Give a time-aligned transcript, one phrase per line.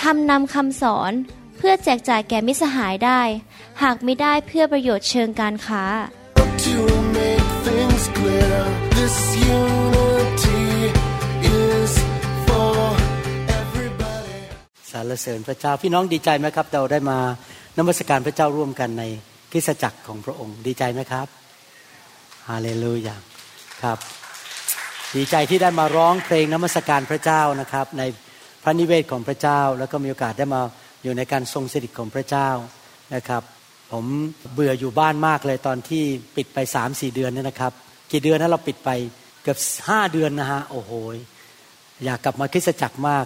[0.00, 1.12] ทำนำคำสอน
[1.58, 3.20] เพื่อแจกจ่ายแก่มิสหายได้
[3.82, 5.84] หากไม่ได้เพื่อประโยชน์เชิงการค้า
[6.66, 6.78] To
[7.18, 8.58] make things clear,
[8.98, 9.16] this
[9.60, 10.64] unity
[11.62, 11.92] is
[12.46, 12.78] for
[13.60, 14.40] everybody.
[14.92, 17.18] สรรเสริญพระเจ้าพี่น้องดีใจไหมครับ เราได้มา
[17.78, 19.04] นมัสการพระเจ้าร่วมกันใน
[19.52, 21.26] คริสตจักรของพระองค์ดีใจไหมครับ
[22.48, 23.16] ฮาเลลูยา
[23.82, 23.98] ครับ
[25.16, 28.25] ดีใจที่ได้มาร้องเพลงนมัสการพระเจ้านะครับในพ
[28.66, 30.60] ระนิเวศของพระเจ้า แล้วก็มีโอกาสได้มา
[31.02, 32.48] อยู่ในการทรงสถิตของพระเจ้า
[33.14, 33.42] นะครับ
[33.92, 34.04] ผม
[34.52, 36.02] เบื่ออยู่บ้านมากเลยตอนที่
[36.36, 37.72] ปิดไปสามสี่เดือนเนี่ยนะครับ
[38.12, 38.90] กี่เดือนนะเราปิดไป
[39.42, 39.58] เกือบ
[39.88, 40.90] ห้าเดือนนะฮะโอ้โห
[42.04, 43.24] อยากกลับมาคริสตจักรมาก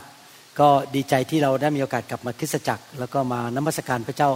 [0.61, 4.31] ก็ดีใจที่เราได้มีโอกาสกลับมาคริสตจักร แล้วก็มานมัสการพระเจ้า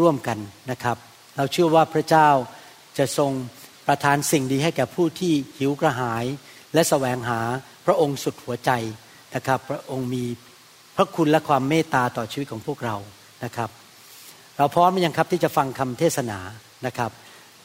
[0.00, 0.38] ร่วมกัน
[0.70, 0.96] นะครับ
[1.36, 2.28] เราเชื่อว่าพระเจ้า
[2.98, 3.30] จะทรง
[3.86, 6.24] ประทานสิ่งดีให้แก่ผู้ที่หิวกระหาย
[6.74, 7.40] และแสวงหา
[7.86, 8.70] พระองค์สุดหัวใจ
[9.34, 10.24] นะครับ พระองค์มี
[10.96, 12.96] พระคุณและความเมตตาต่อชีวิตของพวกเรา
[13.44, 13.70] นะครับ
[14.58, 16.38] เราพร้อมหรือยังครับที่จะฟังคำเทศนา
[16.86, 17.10] นะครับ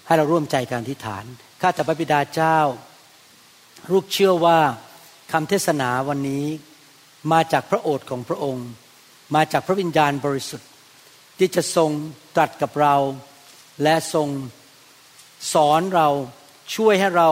[0.06, 1.23] ให้เราร่วมใจการอธิษฐาน
[1.62, 2.58] ข้าแต่พระบิดาเจ้า
[3.94, 4.59] ลูกเชื่อว่า
[5.31, 6.45] คำเทศนาวันนี้
[7.31, 8.67] มาจากพระโอษฐ์ของพระองค์
[9.36, 10.70] มาจากพระวิญญาณบริสุทธิ์
[11.38, 11.92] ที่จะทรง
[12.36, 12.95] ตรัสกับเรา
[13.84, 14.28] และทรง
[15.53, 16.08] สอนเรา
[16.75, 17.30] ช่วยให้เรา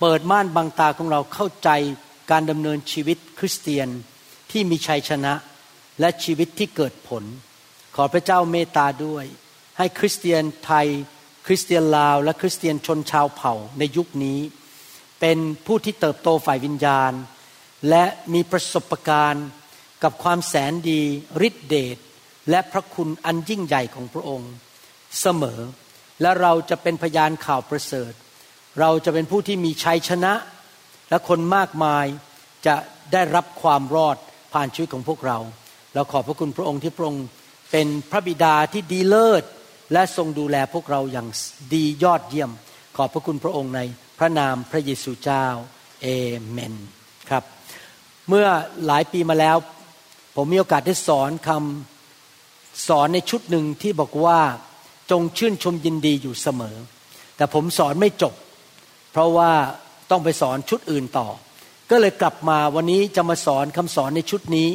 [0.00, 1.70] เปิดม่านบังตาของเราเข้าใจ
[2.30, 3.88] การดำเนินชีวิตคริสเตียน
[4.50, 5.32] ที่มีชัยชนะ
[6.00, 7.24] และชีวิตที่เกิดผล
[7.96, 9.24] ขอพระเจ้าเมตตาด้วย
[9.78, 10.86] ให้คริสเตียนไทย
[11.46, 14.40] คริสเตียนลาว และคริสเตียนชนชาวเผ่าในยุคนี้
[15.20, 17.12] เป็นผู้ที่เติบโตฝ่ายวิญญาณ
[17.88, 19.46] และมีประสบการณ์
[20.02, 21.02] กับความแสนดี
[21.48, 21.96] ฤทธิเดช
[22.50, 24.52] และพระคุณอันยิ่งใหญ่ของพระองค์
[25.20, 25.60] เสมอ
[26.20, 28.12] และเราจะเป็นพยานข่าวประเสริฐ
[28.80, 30.32] เราจะเป็นผู้ที่มีชัยชนะ
[31.10, 32.04] และคนมากมาย
[32.66, 32.76] จะ
[33.12, 34.16] ได้รับความรอด
[34.52, 35.38] ผ่านชีวิตของพวกเรา
[35.94, 37.26] เราขอบพระคุณพระองค์ที่พระองค์
[37.70, 39.44] เป็นพระบิดาที่ดีเลิศ
[39.92, 41.28] และทรงดูแลพวกเราอย่าง
[41.74, 42.50] ดียอดเยี่ยม
[42.96, 43.80] ขอบพระคุณพระองค์ใน
[44.18, 45.46] พระนามพระเยซูเจ้า
[46.02, 46.06] เอ
[46.50, 46.74] เมน
[47.30, 47.44] ครับ
[48.28, 48.46] เมื่อ
[48.86, 49.56] หลายปีมาแล้ว
[50.36, 54.40] ผมมีโอกาสได้สอนคำสอนในชุดหนึ่งที่บอกว่า
[55.10, 56.76] จงชื่นชมยินดีอยู่เสมอ
[57.36, 58.34] แต่ผมสอนไม่จบ
[59.12, 59.52] เพราะว่า
[60.10, 61.28] ต้องไปสอนชุดอื่นต่อ
[61.90, 64.68] ก็เลยกลับมาวันนี้จะมาสอนคำสอนในชุดนี้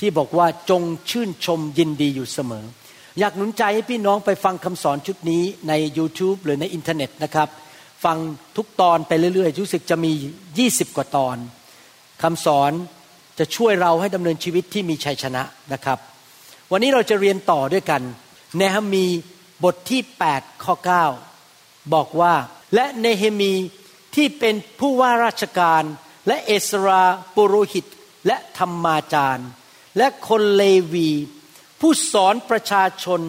[0.00, 2.64] ที่บอกว่าจงชื่นชมยินดีอยู่เสมอ
[3.18, 7.48] อยากหนุนใจให้พี่น้องไปฟังคำสอนชุดนี้ใน YouTube หรือในอินเทอร์เน็ตนะครับ
[8.04, 8.16] ฟัง
[8.56, 10.12] ทุกตอนไปเรื่อยๆ รู้สึกจะมี
[10.54, 11.36] 20 กว่าตอน
[12.22, 12.72] คำสอน
[13.38, 15.98] จะช่วยเราให้ดำเนินชีวิตที่มีชัยชนะนะครับ
[16.72, 18.02] วันนี้เราจะเรียนต่อด้วยกัน
[18.56, 19.06] เนหมี
[19.64, 20.00] บทที่
[20.32, 20.74] 8 ข้อ
[21.34, 22.34] 9 บอกว่า
[22.74, 23.52] และเนเฮมี
[24.18, 25.82] ที่เป็นผู้ว่าราชการ
[26.26, 27.02] และเอสรา
[27.34, 27.86] ปุโรหิต
[28.26, 29.48] และธรรมาจารย์
[29.98, 31.10] และคนเลวี
[31.80, 33.20] ผู้สอนประชาชน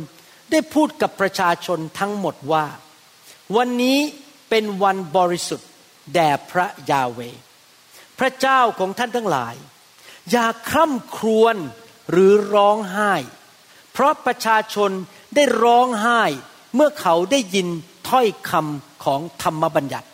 [0.52, 2.66] ได้พูดกับประชาชนทั้งหมดว่า
[3.56, 4.00] วันนี้
[4.50, 5.70] เป็นวันบริสุทธิ์
[6.14, 7.20] แด่พระยาเว
[8.20, 9.56] พระเจ้าของท่านทั้งหลาย
[10.32, 11.56] อย่าคร่ำครวญ
[12.12, 13.14] หรือร้องไห้
[13.94, 14.92] เพราะประชาชน
[15.36, 16.22] ได้ร้องไห้
[16.76, 17.68] เมื่อเขาได้ยิน
[18.10, 20.09] ถ้อยคำของธรรมบัญญัติ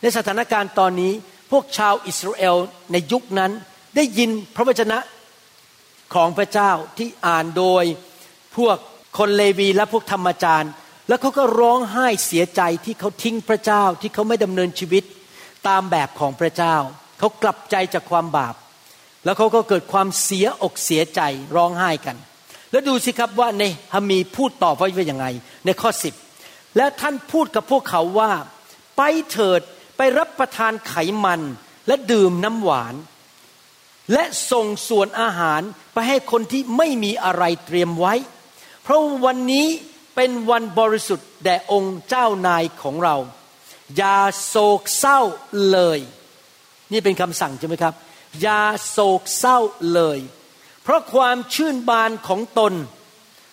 [0.00, 1.12] ในสถานการณ์ตอนนี้
[1.50, 2.56] พวกชาวอิสราเอล
[2.92, 3.52] ในยุคนั้น
[3.96, 4.98] ได้ยินพระวจนะ
[6.14, 7.84] ของพระเจ้าที่อ่านโดย
[8.56, 8.76] พวก
[9.18, 10.72] คนเลวีและพวกธรรมจารย์
[11.08, 15.04] แล้วเขาก็ร้องไห้เสียใจที่เขาทิ้งพระเจ้าที่เขาไม่ดำเนินชีวิต
[15.68, 16.76] ตามแบบของพระเจ้า
[17.18, 18.54] เขากลับใจจากความบาป
[19.24, 21.20] แล้วเขาก็เกิดความเสียอกเสียใจ
[21.56, 22.16] ร้องไห้กัน
[22.70, 25.26] แล้วดูสิครับว่าในฮามีพูดต่อไว้ว่าอย่างไง
[25.64, 26.14] ในข้อสิบ
[26.76, 28.32] และท่านพูดกับพวกเขาว่า
[28.96, 29.60] ไปเถิด
[29.98, 31.40] ไปรับประทานไขมัน
[31.86, 32.94] และดื่มน้ำหวาน
[34.12, 35.60] และส่งส่วนอาหาร
[35.92, 38.14] ไปให้คนที่ไม่มีอะไรเตรียมไว้
[38.82, 39.66] เพราะวันนี้
[40.14, 43.16] เป็นวันบริสุทธิ์แด่องค์เจ้านายของเรา
[43.96, 45.20] อย่าโศกเศร้า
[45.70, 45.98] เลย
[46.92, 47.94] นี่เป็นคำสั่งใช่ไหมครับ
[48.40, 49.58] อย่าโศกเศร้า
[49.94, 50.18] เลย
[50.82, 52.72] เพราะความชื่นบานของตน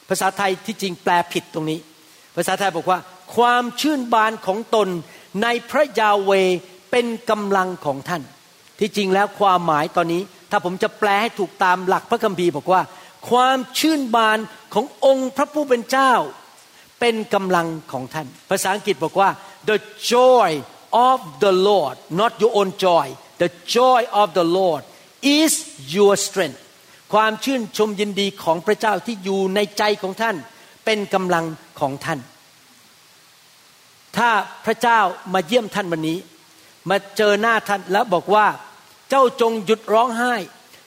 [0.10, 1.80] ภาษาไทยที่จริงแปลผิดตรงนี้
[2.36, 3.00] ภาษาไทยบอกว่า
[3.36, 4.88] ความชื่นบานของตน
[5.42, 6.32] ในพระยาเว
[6.92, 8.24] เป็นกำลังของท่าน
[8.80, 10.22] ที่จริงแล้วความหมายตอนนี้
[10.52, 12.82] ถ้าผมจะแปลให้ถูกตามหลักพระคัมภีร์บอกว่า
[13.30, 14.38] ความชื่นบาน
[14.74, 16.14] ขององค์พระผู้เป็นเจ้า
[17.00, 19.30] เป็นกำลังของท่าน ภาษาอังกฤษบอกว่า
[19.70, 19.78] the
[20.14, 20.50] joy
[21.10, 23.06] of the Lord not your own joy
[23.42, 24.84] the joy of the Lord
[25.40, 25.54] is
[25.96, 26.60] your strength
[27.14, 30.36] ความชื่นชมยินดีของพระเจ้าที่อยู่ในใจของท่าน
[30.86, 31.46] เป็นกำลัง
[31.80, 32.20] ของท่าน
[34.18, 34.30] ถ้า
[34.66, 35.00] พระเจ้า
[35.34, 36.20] มาเยี่ยมท่านวันนี้
[36.90, 38.48] มาเจอหน้าท่านแล้วบอกว่า
[39.10, 40.34] เจ้าจงหยุดร้องไห้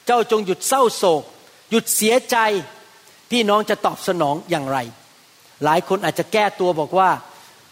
[0.07, 1.23] เจ้าจงหยุดเศร้าโศก
[1.71, 2.37] หยุดเสียใจ
[3.31, 4.79] พี่น้องจะตอบสนองอย่างไร
[5.65, 7.11] หลายคนอาจจะแก้ตัวบอกว่า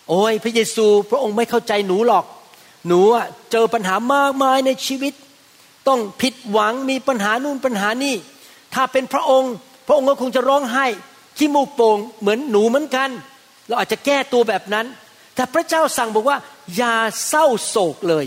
[0.09, 2.25] โอ้ยพระเยซู พระองค์ไม่เข้าใจหนูหรอก
[2.87, 3.01] หนู
[3.53, 5.15] เจอปัญหามากมายในชีวิต
[5.89, 8.15] ต้องผิดหวังมีปัญหานู่นปัญหานี่
[8.75, 9.53] ถ้าเป็นพระองค์
[9.87, 10.87] พระองค์ก็คงจะร้องไห้
[11.37, 13.11] ขี้มูกโป่งเหมือนหนูเหมือนกัน
[13.67, 14.87] เราอาจจะแก้ตัวแบบนั้น
[15.37, 16.39] แต่พระเจ้าสั่งบอกว่า
[16.77, 16.97] อย่า
[17.29, 18.27] เศร้าโศกเลย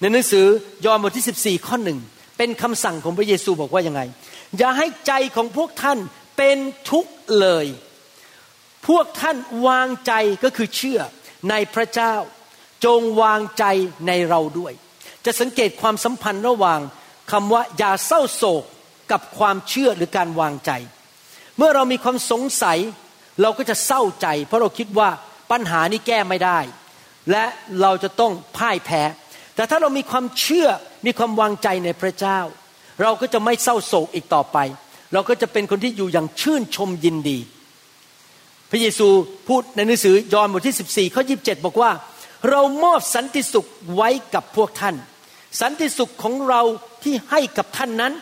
[0.00, 0.46] ในหนังสือ
[0.84, 1.98] ยอห์นบทที่ 14 ข้อหนึ่ง
[2.38, 4.00] เป็นคำสั่งของพระเยซูบอกว่ายังไง
[4.58, 5.98] อย่าให้ใจของพวกท่าน
[6.36, 6.58] เป็น
[6.90, 7.66] ทุกข์เลย
[8.88, 9.36] พวกท่าน
[9.66, 10.12] วางใจ
[10.44, 11.00] ก็คือเชื่อ
[11.50, 12.14] ในพระเจ้า
[12.84, 13.64] จงวางใจ
[14.06, 14.72] ในเราด้วย
[15.24, 16.80] จะสังเกตความสัมพันธ์ระหว่าง
[17.32, 18.64] คำว่าอย่าเศร้าโศก
[19.12, 20.70] กับความเชื่อหรือการวางใจ
[21.56, 22.78] เมื่อเรามีความสงสัย
[23.42, 25.10] เราก็จะเศร้าใจ เพราะเราคิดว่า
[25.50, 26.58] ปัญหานี้แก้ไม่ได้
[27.30, 27.44] และ
[27.80, 29.02] เราจะต้องพ่ายแพ้
[29.54, 30.68] แต่ถ้าเรามีความเชื่อ
[31.06, 32.38] มีความวางใจในพระเจ้า
[33.02, 34.58] เราก็จะไม่เศร้าโศกอีกต่อไป
[35.12, 37.38] เราก็จะเป็นคนที่อยู่อย่างชื่นชมยินดี
[38.70, 39.08] พระเยซู
[39.48, 41.90] พูดในหนังสือยอห์นบทที่ 14ข้อ27บอกว่า
[42.50, 44.96] เรามอบสันติสุขไว้กับพวกท่าน
[45.60, 46.62] สันติสุขของเรา
[47.04, 48.12] ที่ให้กับท่านนั้น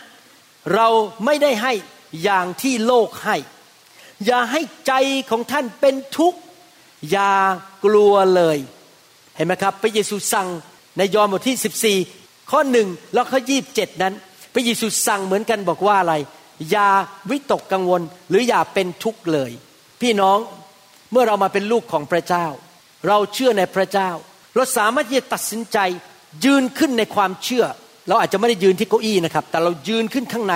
[0.75, 0.87] เรา
[1.25, 1.73] ไม่ได้ให้
[2.23, 3.37] อย่างที่โลกให้
[4.25, 4.93] อย่าให้ใจ
[5.29, 6.39] ของท่านเป็นทุกข์
[7.11, 7.31] อย่า
[7.85, 8.57] กลัวเลย
[9.35, 10.47] เห็นไหมครับ พระเยซูสั่ง
[10.97, 13.39] ในยอห์นบทที่ 14 ข้อหนึ่งแล้วข้อ
[13.71, 14.13] 27นั้น
[14.53, 16.15] พระเยซูสั่งเหมือนกันบอกว่าอะไร
[16.71, 16.89] อย่า
[17.29, 19.51] วิตกกังวลหรืออย่าเป็นทุกข์เลย
[20.01, 20.37] พี่น้อง
[21.11, 22.45] เมื่อเรามาเป็นลูกของพระเจ้า
[23.07, 24.09] เราเชื่อในพระเจ้า
[24.55, 25.77] เราสามารถที่จะตัดสินใจ
[26.45, 27.65] ยืนขึ้นในความเชื่อ
[28.07, 30.55] เราอาจจะไม่ได้ยืนที่เก้าอี้นะครับ แต่เรายืนขึ้นข้างใน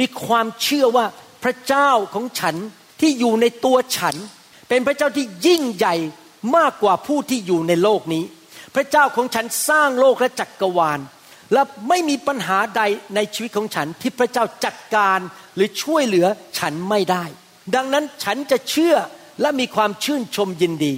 [0.00, 1.04] มีความเชื่อว่า
[1.44, 2.56] พระเจ้าของฉัน
[3.00, 4.16] ที่อยู่ในตัวฉัน
[4.68, 5.94] เป็นพระเจ้าที่ยิ่งใหญ่
[6.56, 8.24] มากกว่าผู้ที่อยู่ในโลกนี้
[8.74, 11.00] พระเจ้าของฉันสร้างโลกและจักกรวาล
[11.52, 12.82] และไม่มีปัญหาใด
[13.14, 15.18] ในชีวิตของฉันที่พระเจ้าจัดการ
[15.54, 16.26] หรือช่วยเหลือ
[16.58, 17.24] ฉันไม่ได้
[17.74, 18.94] ดังนั้นฉันจะเชื่อ
[19.40, 20.94] และมีความชื่นชมยินดี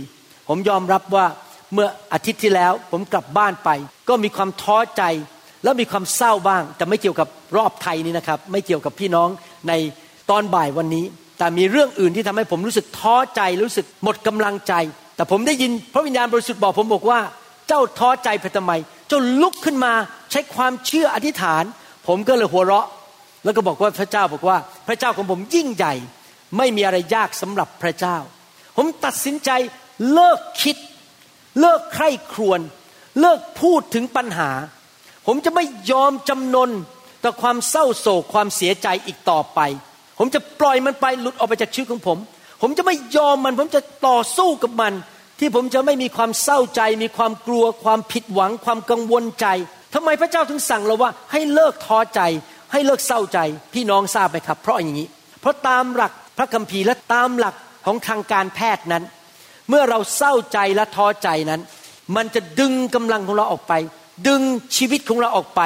[0.48, 1.26] ผมยอมรับว่า
[1.72, 3.70] เมื่ออาทิตย์ที่แล้วผมกลับบ้านไป
[4.08, 5.02] ก็มีความท้อใจ
[5.64, 9.28] และมีความเศร้าบ้าง แต่ไม่เกี่ยวกับรอบไทยนี้นะครับ ไม่เกี่ยวกับพี่น้อง
[9.68, 9.72] ใน
[10.30, 11.04] ตอนบ่ายวันนี้
[11.40, 14.74] แต่มีเรื่องอื่นที่ทำให้ผมรู้สึกท้อใจรู้สึกหมดกำลังใจ
[15.16, 17.20] แต่ผมได้ยินพระวิญญาณบริสุทธิ์บอกผมบอกว่า
[17.68, 18.72] เจ้าท้อใจไปทำไม
[19.08, 19.92] เจ้าลุกขึ้นมา
[20.30, 21.64] ใช้ความเชื่ออธิษฐาน
[22.06, 22.86] ผมก็เลยหัวเราะ
[23.44, 24.56] แล้วก็บอกว่าพระเจ้าบอกว่า
[24.86, 25.94] พระเจ้าของผมยิ่งใหญ่
[26.56, 28.16] ไม่มีอะไรยากสำหรับพระเจ้า
[28.76, 29.50] ผมตัดสินใจ
[30.12, 30.76] เลิกคิด
[31.60, 32.60] เลิกใคร่ครวญ
[33.20, 34.50] เลิกพูดถึงปัญหา
[35.26, 36.70] ผมจะไม่ยอมจำนน
[37.22, 39.60] ต่อความเศร้าโศกความเสียใจอีกต่อไป
[40.22, 42.18] ผมจะปล่อยมันไปหลุดออกไปจากชีวิตของผม
[42.62, 44.92] ผมจะไม่ยอมมัน ผมจะต่อสู้กับมัน
[45.38, 49.46] ที่ผมจะไม่มีความเศร้าใจ มีความกลัว ความผิดหวัง ความกังวลใจ
[49.94, 52.20] ทำไมพระเจ้าถึงสั่งเราว่า ให้เลิกท้อใจ
[52.72, 53.38] ให้เลิกเศร้าใจ
[53.74, 55.08] พี่น้องทราบไหมครับ เพราะอย่างนี้
[55.40, 57.54] เพราะตามหลักพระคัมภีร์และตามหลัก
[57.86, 59.04] ของทางการแพทย์นั้น
[59.68, 61.60] เมื่อเราเศร้าใจและท้อใจนั้น
[62.16, 63.74] มันจะดึงกำลังของเราออกไป
[64.28, 64.42] ดึง
[64.76, 65.62] ชีวิตของเราออกไป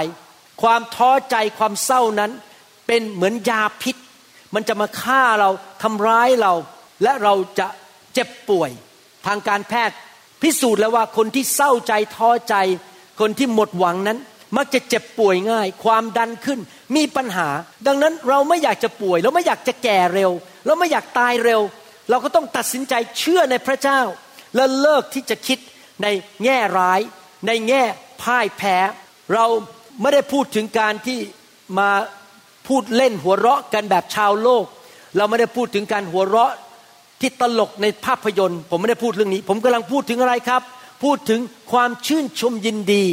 [0.63, 2.31] ความท้อใจความเศร้านั้น
[2.87, 3.97] เป็นเหมือนยาพิษ
[4.55, 5.51] มันจะมาฆ่าเรา
[5.83, 6.53] ทำร้ายเรา
[7.03, 7.67] และเราจะ
[8.15, 8.71] เจ็บป่วย
[9.27, 9.97] ทางการแพทย์
[10.43, 12.55] พิสูจน์แล้วว่าคนที่เศร้าใจท้อใจ
[13.21, 14.19] คนที่หมดหวังนั้น
[14.57, 16.61] มักจะเจ็บป่วยง่าย ความดันขึ้น
[16.97, 17.49] มีปัญหา
[17.87, 20.31] ดังนั้นเราไม่อยากจะป่วย เราไม่อยากจะแก่เร็ว
[20.67, 21.61] เราไม่อยากตายเร็ว
[22.11, 24.01] เราก็ต้องตัดสินใจเชื่อในพระเจ้า
[24.55, 25.59] และเลิกที่จะคิด
[26.03, 26.07] ใน
[26.45, 27.01] แง่ร้าย
[27.47, 27.83] ในแง่
[28.23, 28.77] พ่ายแพ้
[29.35, 29.47] เรา
[30.01, 31.19] ไม่ได้พูดถึงการที่
[31.79, 31.91] มา
[32.69, 34.65] พูดเล่นหัวเราะกันแบบชาวโลก
[35.17, 36.53] เราไม่ได้พูดถึงการหัวเราะ
[37.21, 40.63] ที่ตลกในภาพยนตร์ ผมไม่ได้พูดเรื่องนี้ ผมกำลังพูดถึงอะไรครับ
[41.05, 41.41] พูดถึง
[41.73, 43.05] ความชื่นชมยินดี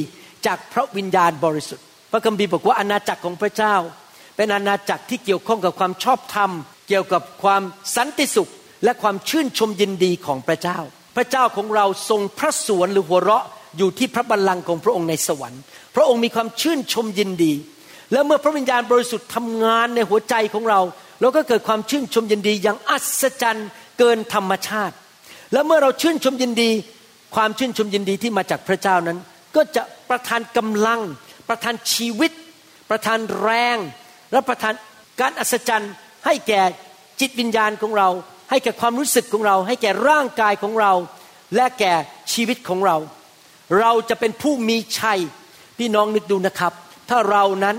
[0.45, 3.75] จากพระวิญญาณบริสุทธิ์ พระคัมภีร์บอกว่าอาณาจักรของพระเจ้า
[4.35, 6.51] เป็นอาณาจักรที่เกี่ยวข้องกับความชอบธรรม
[6.87, 7.61] เกี่ยวกับความ
[7.95, 8.51] สันติสุข
[8.83, 10.79] และความชื่นชมยินดีของพระเจ้า
[11.15, 13.45] พระเจ้าของเราทรงพระสวนหรือหัวเราะ
[13.77, 15.61] อยู่ที่พระบัลลังก์ของพระองค์ในสวรรค์
[15.95, 17.53] พระองค์มีความชื่นชมยินดี
[18.11, 20.81] และเมื่อพระวิญญาณบริสุทธิ์ทำงานในหัวใจของเรา
[21.21, 24.95] เราก็เกิดความชื่นชมยินดีอย่างอัศจรรย์เกินธรรมชาติ
[25.53, 26.71] และเมื่อเราชื่นชมยินดี
[27.35, 29.17] ความชื่นชมยินดีที่มาจากพระเจ้านั้น
[29.55, 31.01] ก็จะประทานกำลัง
[31.49, 32.31] ประทานชีวิต
[32.89, 33.77] ประทานแรง
[34.31, 34.73] และประทาน
[35.19, 35.93] การอัศจรรย์
[36.25, 36.61] ให้แก่
[37.19, 38.09] จิตวิญญาณของเรา
[38.49, 40.93] ให้แก่ความรู้สึกของเรา ให้แก่ร่างกายของเรา
[41.55, 41.93] และแก่
[42.33, 42.97] ชีวิตของเรา
[43.79, 45.19] เราจะเป็นผู้มีชัย
[45.77, 46.73] พี่น้องนึกดูนะครับ
[47.09, 47.75] ถ้าเรานั้น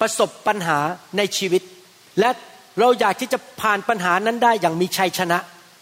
[0.00, 0.78] ประสบปัญหา
[1.16, 1.62] ในชีวิต
[2.20, 2.30] และ
[2.80, 5.38] เราอยากที่จะผ่านปัญหานั้นได้อย่างมีชัยชนะ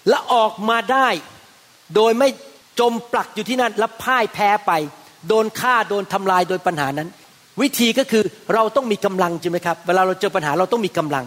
[0.08, 1.08] และออกมาได้
[1.94, 2.28] โดยไม่
[2.80, 4.72] จมปลักอยู่ที่นั่นและพ่ายแพ้ไป
[5.28, 7.08] โดนฆ่าโดนทำลายโดยปัญหานั้น
[7.62, 11.24] วิธีก็คือเราต้องมีกำลังใช่ไหมครับ เวลาเราเจอปัญหาเราต้องมีกำลัง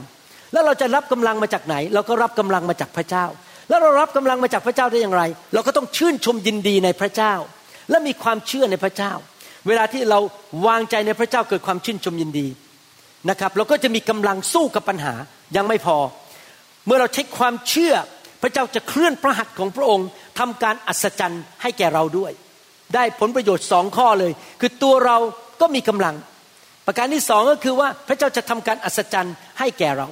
[0.53, 3.25] แล้วเราจะรับกำลังมาจากไหน เราก็รับกำลังมาจากพระเจ้า
[3.69, 7.33] แล้วเรารับกำลังมาจากพระเจ้าได้อย่างไร เราก็ต้องชื่นชมยินดีในพระเจ้า
[7.89, 9.11] และมีความเชื่อในพระเจ้า
[9.67, 10.19] เวลาที่เรา
[10.67, 12.47] วางใจในพระเจ้าเกิดความชื่นชมยินดี
[13.29, 15.13] นะครับเราก็จะมีกำลังสู้กับปัญหา
[15.55, 15.97] ยังไม่พอ
[16.85, 17.93] เมื่อเราใช้ความเชื่อ
[18.41, 20.07] พระเจ้าจะเคลื่อนพระหัตถ์ของพระองค์
[20.39, 22.31] ทำการอัศจรรย์ให้แก่เราด้วย
[22.95, 24.31] ได้ผลประโยชน์สองข้อเลย
[24.61, 25.17] คือตัวเรา
[25.61, 26.15] ก็มีกำลัง
[26.85, 30.07] ประการที่สองก็คือว่าพระเจ้าจะทำการอัศจรรย์ให้แก่เรา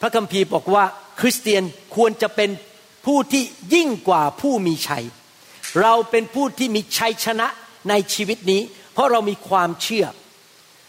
[0.00, 0.84] พระคัมภีร์บอกว่า
[1.20, 1.62] คริสเตียน
[1.96, 2.50] ควรจะเป็น
[3.06, 3.42] ผู้ที่
[3.74, 5.04] ยิ่งกว่าผู้มีชัย
[5.82, 7.48] เราเป็นผู้ที่มีชัยชนะ
[7.88, 8.60] ในชีวิตนี้
[8.92, 10.06] เพราะเรามีความเชื่อ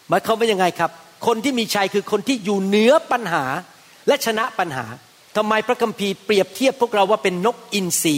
[0.10, 0.92] หมายความว่ายังไงครับ
[1.26, 3.44] คนที่มีชัยคือคนที่อยู่เหนือปัญหา
[4.08, 4.86] และชนะปัญหา
[5.38, 8.16] ทำไมพระคัมภีร์เปรียบเทียบพวกเราว่าเป็นนกอินทรี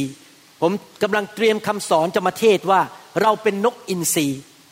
[0.61, 0.71] ผม
[1.03, 2.81] กำลังเตรียมคำสอนจะมาเทศว่า
[3.21, 4.27] เราเป็นนกอินทรี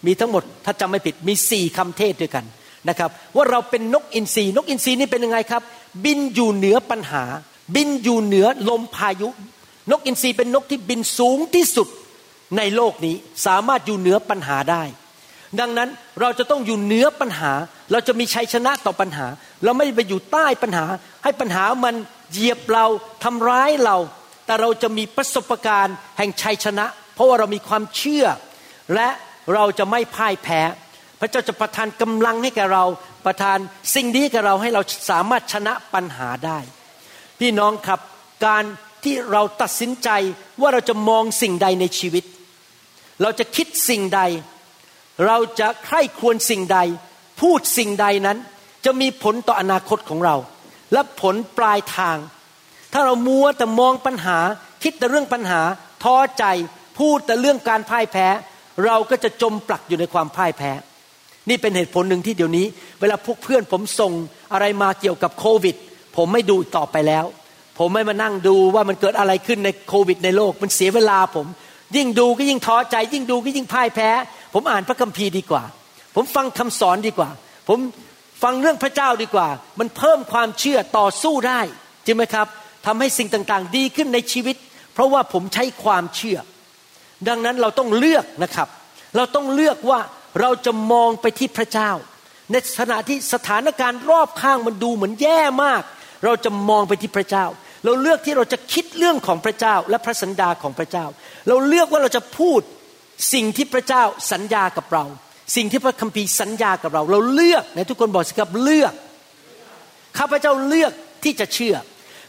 [0.05, 2.45] มีทั้งหมดถ้าจำไม่ผิดมีสี่คำเทศด้วยกัน
[2.89, 5.63] นะครับ ว่าเราเป็นนกอินทรีนกอินทรีนี่เป็นยังไงครับ
[6.05, 7.23] บินอยู่เหนือปัญหา
[7.75, 9.29] บินอยู่เหนือลมพายุ
[9.91, 11.87] นกอินทรีเป็นนกที่บินสูงที่สุด
[12.57, 13.15] ในโลกนี้
[13.45, 14.83] สามารถอยู่เหนือปัญหาได้
[15.59, 15.89] ดังนั้น
[16.21, 17.51] เราจะต้องอยู่เหนือปัญหา
[17.91, 19.27] เราจะมีชัยชนะต่อปัญหา
[19.63, 20.85] เราไม่ไปอยู่ใต้ปัญหา
[21.23, 21.95] ให้ปัญหามัน
[22.31, 22.85] เหยียบเรา
[23.23, 23.97] ทำร้ายเรา
[24.45, 26.85] แต่เราจะมีประสบการณ์แห่งชัยชนะ
[27.15, 28.25] เพราะว่าเรามีความเชื่อ
[28.95, 29.09] และ
[29.53, 30.61] เราจะไม่พ่ายแพ้
[31.19, 32.83] พระเจ้าจะประทานกำลังให้แก่เรา
[33.25, 33.57] ประทาน
[33.95, 36.59] สิ่งดีแก่เราให้เราสามารถชนะปัญหาได้
[37.39, 37.99] พี่น้องครับ
[38.45, 38.63] การ
[39.03, 40.09] ที่เราตัดสินใจ
[40.61, 42.23] ว่าเราจะมองสิ่งใดในชีวิต
[43.21, 44.21] เราจะคิดสิ่งใด
[45.25, 46.79] เราจะใคร่ควรสิ่งใด
[47.41, 48.37] พูดสิ่งใดนั้น
[48.85, 50.35] จะมีผลต่ออนาคตของเรา
[50.93, 52.17] และผลปลายทาง
[52.93, 54.37] ถ้าเรามัวแต่มองปัญหา
[54.83, 55.61] คิดแต่เรื่องปัญหา
[56.03, 56.45] ท้อใจ
[56.99, 58.27] พูดแต่เรื่องการพ่ายแพ้
[58.85, 60.71] เราก็จะจมปลักอยู่ในความพ่ายแพ้
[61.49, 62.65] นี่เป็นเหตุผลหนึ่งที่เดี๋ยวนี้
[62.99, 64.11] เวลาพวกเพื่อนผมส่ง
[64.53, 65.75] อะไรมาเกี่ยวกับโควิด
[66.15, 67.25] ผมไม่ดูต่อไปแล้ว
[67.77, 71.47] ผมไม่มานั่งดูว่ามันเกิดอะไรขึ้นในโควิด ในโลก มันเสียเวลาผม
[71.95, 74.09] ยิ่งดูก็ยิ่งท้อใจ ยิ่งดูก็ยิ่งพ่ายแพ้
[74.53, 75.63] ผมอ่านพระคัมภีร์ดีกว่า
[76.15, 77.29] ผมฟังคำสอนดีกว่า
[77.69, 77.79] ผม
[78.43, 79.47] ฟังเรื่องพระเจ้าดีกว่า
[79.79, 81.61] มันเพิ่มความเชื่อต่อสู้ได้
[82.05, 82.47] จริงไหมครับ
[82.85, 84.55] ทำให้สิ่งต่างๆ ดีขึ้นในชีวิต
[84.93, 86.37] เพราะว่าผมใช้ความเชื่อ
[87.27, 88.67] ดังนั้นเราต้องเลือกนะครับ
[89.15, 89.99] เราต้องเลือกว่า
[90.41, 91.91] เราจะมองไปที่พระเจ้า
[92.51, 95.83] ในขณะที่สถานการณ์รอบข้างมันดูเหมือนแย่มาก
[96.25, 97.45] เราจะมองไปที่พระเจ้า
[97.85, 101.05] เราเลือกที่เราจะคิดเรื่องของพระเจ้าและพระสัญญาของพระเจ้า
[101.47, 102.61] เราเลือกว่าเราจะพูด
[103.33, 105.05] สิ่งที่พระเจ้าสัญญากับเรา
[105.55, 108.93] สิ่งที่พระคัมภีร์สัญญากับเรา เราเลือกในทุกคนบอกสิครับเลือก
[110.17, 110.91] ข้าพเจ้าเลือก
[111.23, 111.75] ที่จะเชื่อ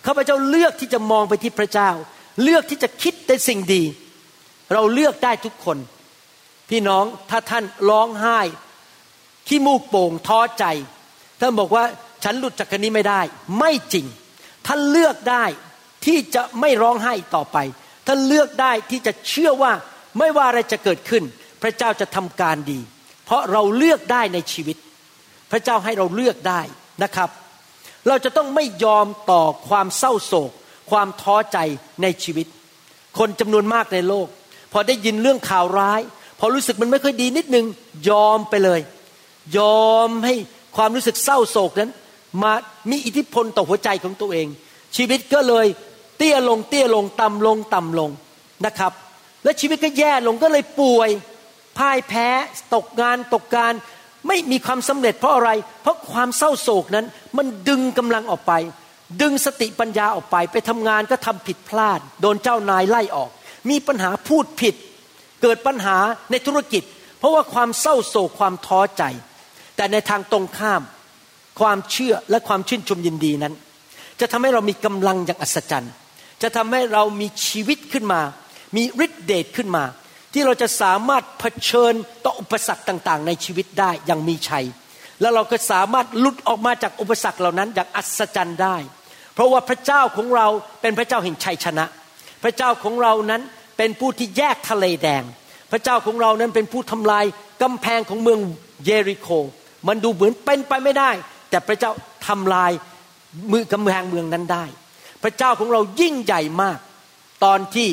[0.07, 1.90] ข้าพเจ้าเลือกที่จะมองไปที่พระเจ้า
[2.42, 3.83] เลือกที่จะคิดในสิ่งดี
[4.73, 5.78] เราเลือกได้ทุกคน
[6.68, 8.40] พี่น้องถ้าท่านร้องไห้
[9.49, 10.64] ขี้มูกโป่งท้อใจ
[11.40, 11.85] ท่านบอกว่า
[12.25, 13.21] ฉันหลุดจากคนนี้ไม่ได้
[13.59, 14.07] ไม่จริง
[14.66, 15.45] ท่านเลือกได้
[16.07, 17.57] ที่จะไม่ร้องไห้ต่อไป
[18.07, 19.73] ท่านเลือกได้ที่จะเชื่อว่า
[20.19, 21.25] ไม่ว่าอะไรจะเกิดขึ้น
[21.63, 22.81] พระเจ้าจะทำการดี
[23.25, 24.77] เพราะเราเลือกได้ในชีวิต
[25.51, 26.61] พระเจ้าให้เราเลือกได้
[27.03, 27.31] นะครับ
[28.09, 30.51] เราจะต้องไม่ยอมต่อความเศร้าโศก
[30.91, 31.59] ความท้อใจ
[32.03, 32.47] ในชีวิต
[33.19, 34.29] คนจำนวนมากในโลก
[34.73, 36.01] พอได้ยินเรื่องข่าวร้าย
[36.39, 37.67] พอรู้สึกมันไม่ค่อยดีนิดนึง
[38.11, 38.81] ยอมไปเลย
[39.59, 40.35] ยอมให้
[40.77, 41.91] ความรู้สึกเศร้าโศกนั้น
[42.43, 42.53] มา
[42.91, 44.47] มีอิทธิพลต่อหัวใจของตัวเอง
[44.97, 45.67] ชีวิตก็เลย
[46.17, 48.11] เตี้ยลงเตี้ยลงต่ำลงต่ำลง
[48.67, 48.93] นะครับ
[49.45, 51.11] และชีวิตก็แย่ลงก็เลยป่วย
[51.78, 52.28] พ่ายแพ้
[52.75, 53.73] ตกงานตกการ
[54.26, 55.50] ไม่มีความสำเร็จเพราะอะไร
[55.83, 58.52] เพราะความเศร้าโศกนั้น มันดึงกำลังออกไป
[59.23, 63.30] ดึงสติปัญญาออกไป ไปทำงานก็ทำผิดพลาด โดนเจ้านายไล่ออก
[63.71, 64.75] มีปัญหาพูดผิด
[65.42, 65.97] เกิดปัญหา
[66.30, 66.83] ในธุรกิจ
[67.18, 69.02] เพราะว่าความเศร้าโศกความท้อใจ
[69.76, 70.83] แต่ในทางตรงข้าม
[71.61, 73.54] ความเชื่อและความชื่นชมยินดีนั้น
[74.21, 75.92] จะทำให้เรามีกำลังอย่างอัศจรรย์
[76.42, 78.21] จะทำให้เรามีชีวิตขึ้นมา
[78.77, 79.85] มีฤทธิเดชขึ้นมา
[80.33, 81.95] ที่เราจะสามารถเผชิญ
[82.25, 84.67] ต่ออุปสรรคต่างๆ ในชีวิตได้อย่างมีชัย
[85.21, 88.77] แล้วเราก็สามารถหลุดออกมาจากอุปสรรคเหล่านั้นอย่างอัศจรรย์ได้
[89.35, 90.47] เพราะว่าพระเจ้าของเรา
[90.81, 91.85] เป็นพระเจ้าแห่งชัยชนะ
[92.43, 93.43] พระเจ้าของเรานั้น
[93.79, 95.23] เป็นผู้ที่แยกทะเลแดง
[95.73, 97.25] พระเจ้าของเรานั้นเป็นผู้ทำลาย
[97.63, 98.41] กำแพงของเมือง
[98.85, 99.29] เยริโค
[99.89, 101.11] มันดูเหมือนเป็นไปไม่ได้
[101.51, 101.91] แต่พระเจ้า
[102.27, 102.73] ทำลาย
[103.53, 104.65] มือกำแพงเมืองนั้นได้
[105.23, 106.79] พระเจ้าของเรายิ่งใหญ่มาก
[107.45, 107.89] ตอนที่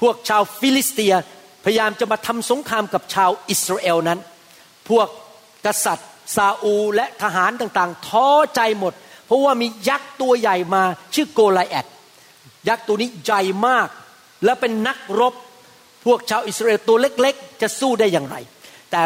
[0.00, 1.14] พวกชาวฟิลิสเตีย
[1.64, 4.18] พยายามจะมาทำสงครามกับชาวอิสราเอลนั้น
[4.88, 5.08] พวก
[5.66, 8.92] กษัตริย์ซาอูและทหารต่างๆ ท้อใจหมด
[9.26, 10.82] เพราะว่ามียักษ์ตัวใหญ่มา
[11.14, 11.86] ชื่อโกลแอด
[12.68, 13.88] ยักษ์ตัวนี้ใหญ่มาก
[14.44, 15.34] และเป็นนักรบ
[16.04, 18.36] พวกชาวอิสราเอลตัวเล็กๆ จะสู้ได้อย่างไร
[18.90, 19.02] แต่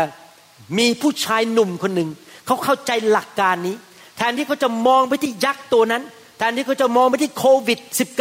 [0.78, 2.10] มีผู้ชายหนุ่มคนหนึ่ง
[2.46, 3.76] เขาเข้าใจหลักการนี้
[4.16, 6.02] แทนที่เขาจะมองไปที่ยักษ์ตัวนั้น
[6.38, 7.78] แทนที่เขาจะมองไปที่โควิด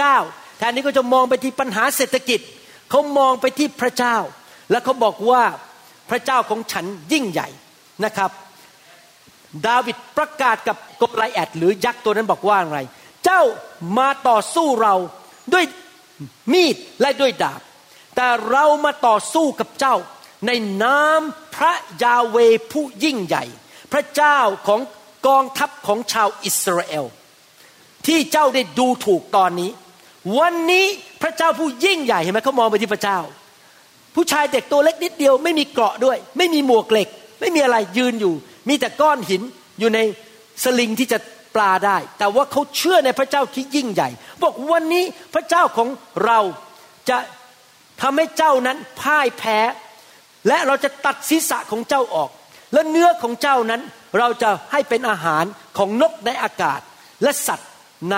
[0.10, 2.40] -19 แทนที่เขาจะมองไปที่ปัญหาเศรษฐกิจ
[2.90, 4.18] เขามองไปที่พระเจ้า
[4.72, 5.44] และเขาบอกว่า
[6.10, 7.50] พระเจ้าของฉันยิ่งใหญ่
[8.06, 8.32] นะครับ
[9.68, 12.80] ดาวิดประกาศกับกบไลแอดหรือยักษ์ตัวนั้นบอกว่าอะไร
[13.26, 13.42] เจ้า
[13.98, 14.96] มาต่อสู้เรา
[15.54, 15.66] ด้วย
[16.54, 17.62] มีดและด้วยดาบ
[18.16, 19.96] แต่เรามาต่อสู้กับเจ้า
[20.48, 20.52] ใน
[20.84, 22.38] น้ำพระยาเว
[22.72, 23.46] ผู้ยิ่งใหญ่
[23.92, 24.82] พระเจ้าของ
[25.28, 27.06] กองทัพของชาวอิสราเอล
[28.08, 29.72] ที่เจ้าได้ดูถูกตอนนี้
[30.40, 30.86] วันนี้
[31.22, 33.20] พระเจ้าผู้ยิ่งใหญ่เห็นไหมเขามองไปที่พระเจ้า
[34.16, 37.08] ผู้ชายเด็กตัวเล็กนิดเดียว ไม่มีเกราะด้วย ไม่มีหมวกเหล็ก
[37.40, 38.34] ไม่มีอะไรยืนอยู่
[38.70, 39.42] มีแต่ก้อนหิน
[39.80, 40.00] อยู่ใน
[40.64, 41.18] สลิงที่จะ
[41.56, 44.10] ปลาได้ แต่ว่าเขาเชื่อในพระเจ้าที่ยิ่งใหญ่
[44.42, 45.88] บอกวันนี้พระเจ้าของ
[46.26, 46.40] เรา
[47.10, 47.18] จะ
[48.02, 49.60] ทำให้เจ้านั้นพ่ายแพ้
[50.48, 52.30] และเราจะตัดศีรษะของเจ้าออก
[52.74, 53.82] และเนื้อของเจ้านั้น
[54.20, 55.44] เราจะให้เป็นอาหาร
[55.78, 56.82] ของนกในอากาศ
[57.24, 57.70] และสัตว์
[58.12, 58.18] ใน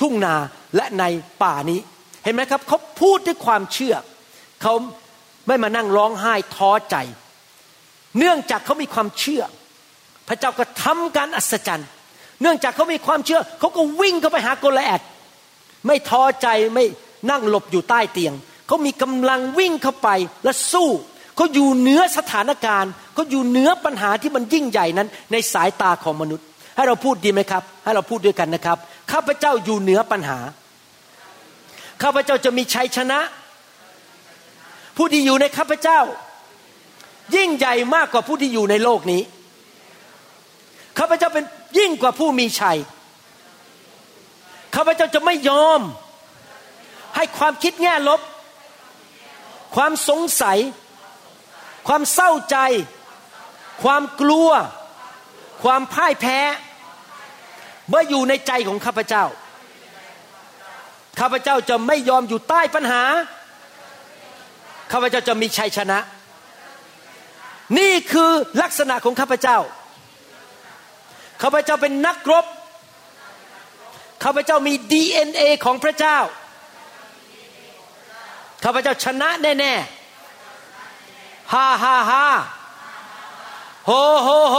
[0.00, 0.34] ทุ่งนา
[0.76, 1.04] และใน
[1.42, 1.80] ป่านี้
[2.24, 3.94] เห็นไหมครับเขาพูดด้วยความเชื่อ
[4.62, 4.74] เขา
[5.46, 6.96] ไม่มานั่งร้องไห้ท้อใจ
[8.18, 9.42] เนื่องจากเขามีความเชื่อ
[10.28, 11.88] พระเจ้าก็ทำการอัศจรรย์
[12.42, 15.02] เนื่องจากเขามีความเชื่อเขาก็วิ่งเข้าไปหาโกลแอด
[15.86, 16.84] ไม่ท้อใจไม่
[17.30, 18.34] นั่งหลบอยู่ใต้เตียง
[18.66, 20.08] เขามีกำลังวิ่งเข้าไป
[20.44, 20.88] และสู้
[21.36, 28.78] เขาอยู่เหนือสถานการณ์เขาอยู่เหนือปัญหาที่มันยิ่งใหญ่นั้น ในสายตาของมนุษย์ ให้เราพูดดีไหมครับ ให้เราพูดด้วยกันนะครับ
[29.12, 30.38] ข้าพเจ้าอยู่เหนือปัญหา
[32.02, 33.20] ข้าพเจ้าจะมีชัยชนะ
[34.96, 36.00] ผู้ที่อยู่ในข้าพเจ้า
[37.36, 39.22] ยิ่งใหญ่มากกว่าผู้ที่อยู่ในโลกนี้
[40.98, 41.44] ข้าพเจ้าเป็น
[41.78, 42.78] ยิ่งกว่าผู้มีชัย
[44.74, 45.80] ข้าพเจ้าจะไม่ยอม
[47.16, 48.20] ให้ความคิดแง่ลบ
[49.76, 50.58] ความสงสัย
[51.88, 52.56] ความเศร้าใจ
[53.82, 54.50] ความกลัว
[55.62, 56.38] ความพ่ายแพ้
[57.88, 59.24] เมื่ออยู่ในใจของข้าพเจ้า
[61.20, 63.02] ข้าพเจ้าจะไม่ยอมอยู่ใต้ปัญหา
[64.92, 65.98] ข้าพเจ้าจะมีชัยชนะ
[67.78, 68.30] นี่คือ
[68.62, 69.58] ลักษณะของข้าพเจ้า
[71.42, 72.46] ข้าพเจ้าเป็นนักรบ
[74.24, 76.18] ข้าพเจ้ามี DNA ของพระเจ้า
[78.64, 82.26] ข้าพเจ้าชนะแน่ๆฮ่าฮ่าฮ่า
[83.86, 83.90] โฮ
[84.22, 84.56] โฮโฮ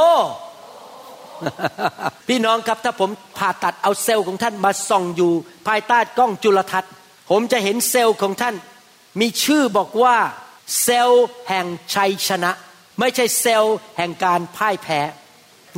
[2.27, 5.31] พี่น้องครับถ้าผมผ่าตัดเอาเซลล์ของท่านมาส่องอยู่
[5.67, 6.91] ภายใต้กล้องจุลทรรศน์
[7.31, 8.55] ผมจะเห็นเซลล์ของท่าน
[9.21, 10.15] มีชื่อบอกว่า
[10.81, 12.51] เซลล์แห่งชัยชนะ
[12.99, 14.99] ไม่ใช่เซลล์แห่งการพ่ายแพ้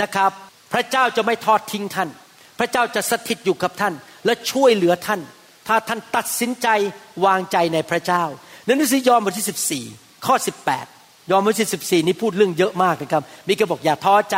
[0.02, 0.32] นะครับ
[0.74, 2.10] พระเจ้าจะไม่ทอดทิ้งท่าน
[2.60, 3.94] พระเจ้าจะสถิตอยู่กับท่าน
[4.26, 5.22] และช่วยเหลือท่าน
[5.68, 6.68] ถ้าท่านตัดสินใจ
[7.26, 8.24] วางใจในพระเจ้า
[8.66, 10.36] ในหนังสือยอห์นบทที่ 14 ข้อ
[10.82, 14.38] 18 ยอห์นบทที่ 14 นี้พูดเรื่องเยอะมากนะครับ มีก็บอกอย่าท้อใจ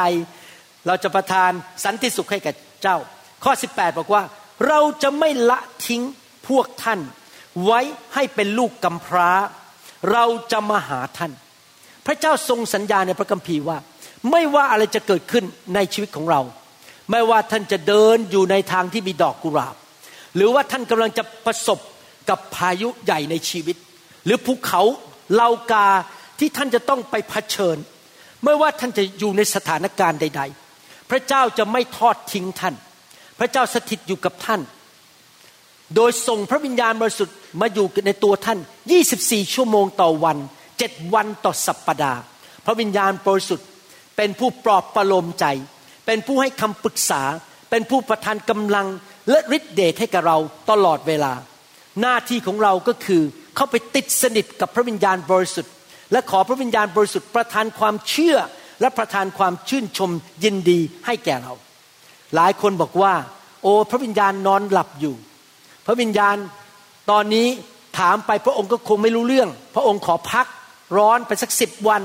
[0.88, 1.52] เราจะประทาน
[1.86, 2.98] สันติสุขให้แก่เจ้า
[3.44, 4.24] ข้อ 18 บอกว่า
[4.68, 6.04] เราจะไม่ละทิ้ง
[6.48, 7.00] พวกท่าน
[7.66, 7.80] ไว้
[8.14, 9.32] ให้เป็นลูกกำพร้า
[10.12, 11.32] เราจะมาหาท่าน
[12.06, 13.78] พระเจ้าทรงสัญญาในพระคัมภีร์ว่า
[14.32, 16.42] ไม่ว่าอะไรจะเกิดขึ้นในชีวิตของเรา
[17.12, 19.76] ไม่ว่าท่านจะเดินอยู่ในทางที่มีดอกกุหลาบ
[20.36, 21.80] หรือว่าท่านกำลังจะประสบ
[22.30, 23.76] กับพายุใหญ่ในชีวิต
[24.26, 24.82] หรือภูเขา
[25.34, 25.88] เลากา
[26.40, 27.78] ที่ท่านจะต้องไปเผชิญ
[28.44, 30.61] ไม่ว่าท่านจะอยู่ในสถานการณ์ใด ๆ
[31.12, 32.76] พระเจ้าจะไม่ทอดทิ้งท่าน
[33.40, 34.62] พระเจ้าสถิตอยู่กับท่าน
[35.96, 38.60] โดยส่งพระวิญญาณบริสุทธิ์มาอยู่ในตัวท่าน
[39.06, 40.38] 24 ชั่วโมงต่อวัน
[40.76, 42.22] 7 วันต่อสัปปดาห์
[42.66, 43.68] พระวิญญาณบริสุทธิ์
[44.18, 45.46] เป็นผู้ปลอบประโลมใจ
[46.06, 47.22] เป็นผู้ให้คำปรึกษา
[47.70, 48.88] เป็นผู้ประทานกำลัง
[49.30, 50.38] และฤทธิเดชให้กับเรา
[50.72, 51.34] ตลอดเวลา
[52.02, 53.22] หน้าที่ของเราก็คือ
[53.56, 55.74] เข้าไปติดสนิทกับพระวิญญาณบริสุทธิ์
[56.12, 58.38] และขอพระวิญญาณบริสุทธิ์ประทานความเชื่อ
[58.82, 60.10] และประทานความชื่นชม
[60.44, 61.54] ยินดีให้แก่เรา
[62.36, 63.14] หลายคนบอกว่า
[63.62, 65.16] โอ้พระวิญญาณนอนหลับอยู่
[65.86, 66.36] พระวิญญาณ
[67.12, 67.48] ตอนนี้
[68.00, 70.48] ถามไปพระองค์ก็คงไม่รู้เรื่อง พระองค์ขอพัก
[70.98, 72.02] ร้อนไปสักสิบวัน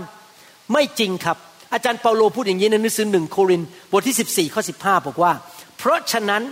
[0.73, 1.37] ไม่จริงครับ
[1.73, 3.63] อาจารย์เปาโลพูดอย่างนี้ในหนังสือหนึ่งโคริน
[3.93, 5.33] บทที่ 14ข้อ15 บอกว่า
[5.79, 6.43] เพราะฉะนั้น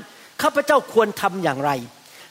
[0.43, 1.71] ข้าพเจ้าควรทำอย่างไร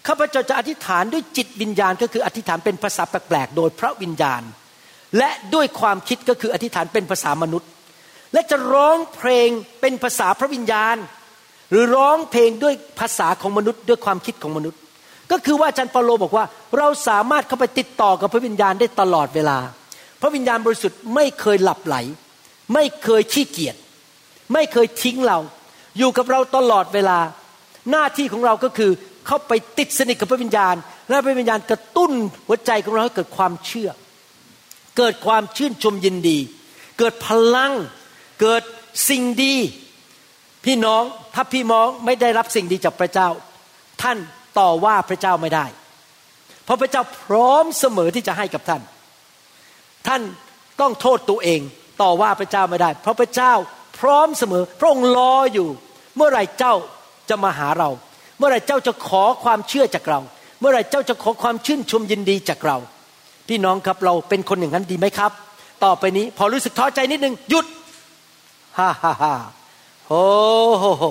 [0.07, 4.41] ข้าพเจ้าจะอธิษฐานด้วยจิตวิญญาณก็คืออธิษฐานเป็นภาษาแปลกๆโดยพระวิญญาณ
[5.17, 7.69] และด้วยความคิดก็คืออธิษฐานเป็นภาษามนุษย์
[8.33, 9.49] และจะร้องเพลง
[9.81, 10.95] เป็นภาษาพระวิญญาณ
[11.71, 14.79] หรือร้องเพลงด้วยภาษาของมนุษย์ด้วยความคิดของมนุษย์
[15.31, 16.45] ก็คือว่าอาจารย์เปาโลบอกว่า
[16.77, 19.57] เราสามารถเข้าไปติดต่อกับพระวิญญาณได้ตลอดเวลา
[20.21, 21.95] พระวิญญาณบริสุทธิ์ไม่เคยหลับไหล
[22.73, 23.75] ไม่เคยขี้เกียจ
[24.53, 25.39] ไม่เคยทิ้งเรา
[25.97, 27.19] อยู่กับเราตลอดเวลา
[27.91, 28.91] หน้าที่ของเราก็คือ
[29.27, 30.75] เข้าไปติดสนิทกับพระวิญญาณ
[31.09, 32.11] และพระวิญญาณกระตุ้น
[32.47, 33.89] หัวใจของเราให้เกิดความเชื่อ
[34.97, 36.39] เกิดความชื่นชมยินดี
[36.99, 37.73] เกิดพลัง
[38.43, 38.63] เกิด
[39.09, 39.55] สิ่งดี
[40.65, 41.03] พี่น้อง
[41.35, 43.29] ถ้าพี่น้องไม่ได้รับสิ่งดีจากพระเจ้า
[44.01, 44.17] ท่าน
[44.59, 45.65] ต่อว่าพระเจ้าไม่ได้
[46.63, 48.81] เพราะพระเจ้าพร้อมเสมอที่จะให้กับท่าน
[50.07, 50.21] ท่าน
[50.81, 51.61] ต้องโทษตัวเอง
[52.01, 53.53] ต่อว่าพระเจ้าไม่ได้ เพราะพระเจ้า
[53.99, 55.67] พร้อมเสมอ พระองค์รออยู่
[56.15, 56.73] เมื่อไรเจ้า
[57.29, 57.89] จะมาหาเรา
[58.37, 60.19] เมื่อไรเจ้าจะขอความเชื่อจากเรา
[60.59, 62.77] เมื่อไรเจ้าจะขอความชื่นชมยินดีจากเรา
[63.47, 65.31] พี่น้องครับเราเป็นคนอย่างนั้นดีไหมครับ
[65.83, 67.67] ต่อไปนี้พอรู้สึกท้อใจนิดนึงหยุด
[68.77, 69.33] ฮ่าฮ่าฮ่า
[70.07, 70.23] โอ้
[70.79, 71.03] โหโห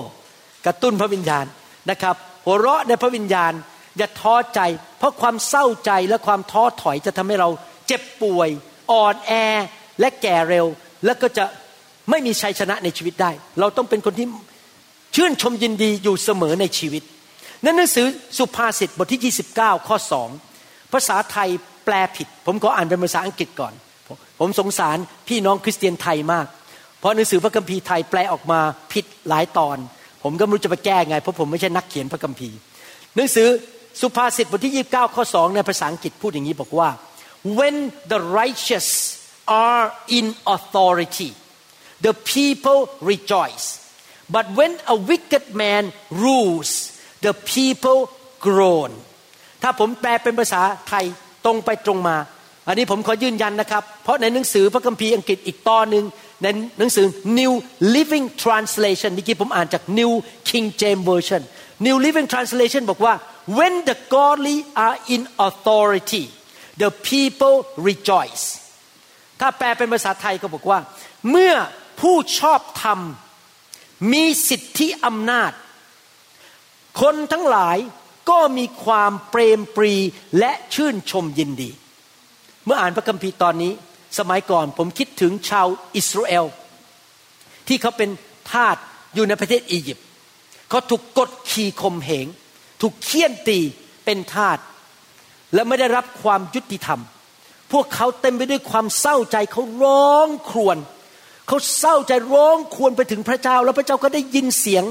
[0.65, 1.45] กระตุ้นพระวิญญาณ
[1.89, 3.53] นะครับ หัวเราะในพระวิญญาณ
[3.97, 4.59] อย่าท้อใจ
[4.97, 7.49] เพราะความเศร้าใจและความท้อถอยจะทำให้เรา
[7.87, 8.49] เจ็บป่วย
[8.91, 9.31] อ่อนแอ
[9.99, 10.65] และแก่เร็ว
[11.05, 11.45] แล้วก็จะ
[12.09, 14.27] ไม่มีชัยชนะในชีวิตได้ เราต้องเป็นคนที่
[15.15, 17.03] ชื่นชมยินดีอยู่เสมอในชีวิต
[17.63, 18.05] ในหนังสือ
[18.37, 19.97] สุภาษิตบทที่ 29 ข้อ
[20.45, 21.49] 2 ภาษาไทย
[21.85, 23.73] แปลผิด ผมก็อ่านเป็นภาษาอังกฤษก่อน
[24.39, 24.97] ผมสงสาร
[25.27, 26.45] พี่น้องคริสเตียนไทยมาก
[27.03, 28.59] เพราะหนังสือพระคัมภีร์ไทยแปลออกมา
[28.93, 29.77] ผิดหลายตอน
[30.23, 32.57] ผมก็ไม่รู้จะไปแก้ไง เพราะผมไม่ใช่นักเขียนพระคัมภีร์
[33.15, 33.47] หนังสือ
[34.01, 36.89] สุภาษิตบทที่29ข้อ2ในภาษาอังกฤษพูดอย่างนี้บอกว่า
[37.59, 37.75] when
[38.11, 38.87] the righteous
[39.65, 39.85] are
[40.17, 41.31] in authority
[42.05, 42.79] the people
[43.11, 43.67] rejoice
[44.35, 45.83] but when a wicked man
[46.25, 46.71] rules
[47.25, 47.99] the people
[48.45, 48.91] groan
[49.61, 51.05] ถ้าผมแปลเป็นภาษาไทย
[51.45, 52.17] ตรงไปตรงมา
[52.67, 56.05] อันนี้ผมขอยืนยันนะครับ เพราะในหนังสือพระคัมภีร์อังกฤษอีกตอนหนึ่ง
[56.43, 56.47] ใน
[56.79, 57.07] หนังสือ
[57.39, 57.53] New
[57.95, 60.11] Living Translation เมื่อกี้ผมอ่านจาก New
[60.49, 61.41] King James Version
[61.85, 63.13] New Living Translation บอกว่า
[63.57, 66.25] when the godly are in authority
[66.81, 67.55] the people
[67.89, 68.45] rejoice
[69.39, 70.79] ถ้าแปลเป็นภาษาไทยก็บอกว่า
[71.31, 71.53] เมื่อ
[71.99, 72.99] ผู้ชอบธรรม
[74.13, 75.51] มีสิทธิอำนาจ
[77.01, 77.77] คนทั้งหลาย
[78.29, 79.93] ก็มีความเปรมปรี
[80.39, 81.71] และชื่นชมยินดี
[82.65, 83.73] เมื่ออ่านพระคัมภีร์ตอนนี้
[84.17, 86.45] สมัยก่อนผมคิดถึงชาวอิสราเอล
[87.67, 88.09] ที่เขาเป็น
[88.51, 88.77] ทาส
[89.15, 90.05] อยู่ในประเทศอียิปต์
[90.69, 92.27] เขาถูกกดขี่ข่มเหง
[92.81, 93.59] ถูกเคี่ยนตี
[94.05, 94.57] เป็นทาส
[95.53, 97.01] และไม่ได้รับความยุติธรรม
[97.71, 100.77] พวกเขาเต็มไปด้วยความเศร้าใจเขาร้องครวญ
[101.47, 104.83] เขาเศร้าใจร้องครวญไปถึงพระเจ้า แล้วพระเจ้าก็ได้ยินเสียง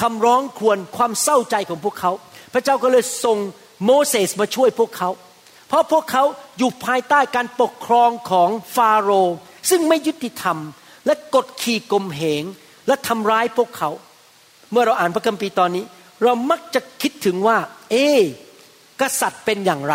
[0.00, 2.12] คำร้องครวญความเศร้าใจของพวกเขา
[2.54, 3.38] พระเจ้าก็เลยส่ง
[3.84, 5.10] โมเสสมาช่วยพวกเขา
[5.74, 6.24] ราะพวกเขา
[6.58, 9.36] อยู่ภายใต้การปกครองของฟาโรห์
[9.70, 10.58] ซึ่งไม่ยุติธรรม
[11.06, 12.44] และกดขี่กลมเหง
[12.86, 13.90] และทำร้ายพวกเขา
[14.72, 15.84] เมื่อเราอ่านพระคัมภีร์ตอนนี้
[16.22, 17.56] เรามักจะคิดถึงว่า
[17.90, 18.06] เอ๊
[19.00, 19.94] กษัตริย์เป็นอย่างไร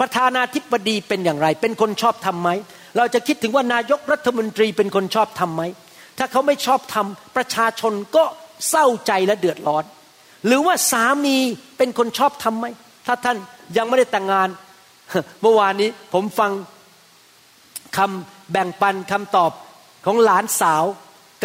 [0.00, 2.50] ประธานาธิบดีเป็นอย่างไร เป็นคนชอบทำไหม
[2.96, 5.62] เราจะคิดถึงว่านายกรัฐมนตรีเป็นคนชอบทำไหม
[6.18, 8.24] ถ้าเขาไม่ชอบทำประชาชนก็
[8.70, 9.84] เศร้าใจและเดือดร้อน
[10.46, 11.36] หรือว่าสามี
[11.78, 12.66] เป็นคนชอบทำไหม
[13.06, 13.36] ถ้าท่าน
[13.76, 14.48] ยังไม่ได้แต่งงาน
[15.42, 16.52] เมื่อวานนี้ผมฟัง
[17.96, 19.52] คำแบ่งปันคำตอบ
[20.04, 20.84] ของหลานสาว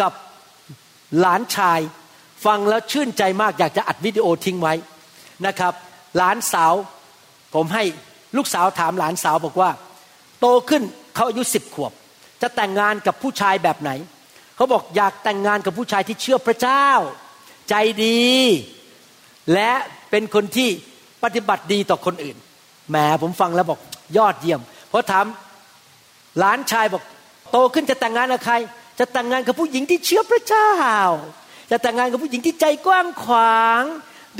[0.00, 0.12] กับ
[1.20, 1.80] หลานชาย
[2.46, 4.74] ฟังแล้วชื่นใจมากอยากจะอัดวิดีโอทิ้งไว้
[5.46, 5.74] นะครับ
[6.16, 6.74] หลานสาว
[7.54, 7.84] ผมให้
[8.36, 9.70] ลูกสาวถามหลานสาวบอกว่า
[10.40, 10.82] โตขึ้น
[11.14, 11.92] เขาอายุสิบขวบ
[12.42, 13.90] จะแต่งงานกับผู้ชายแบบไหน
[14.56, 16.88] เขาบอกอยากแต่งงานกับผู้ชายที่เชื่อพระเจ้า
[17.68, 18.28] ใจดี
[19.54, 19.72] และ
[20.10, 20.68] เป็นคนที่
[21.22, 22.36] ปฏิบัติดีต่อคนอื่น
[22.90, 23.80] แหมผมฟังแล้วบอก
[24.16, 25.26] ยอดเยี่ยมเพราะถาม
[26.38, 27.02] หลานชายบอก
[27.50, 28.54] โตขึ้นจะแต่งงานกับใคร
[28.98, 30.72] จะแต่งงานกับผู้หญิงที่เชื่อพระเจ้า
[31.70, 33.82] จะแต่งงานกับผู้หญิงที่ใจกว้างขวาง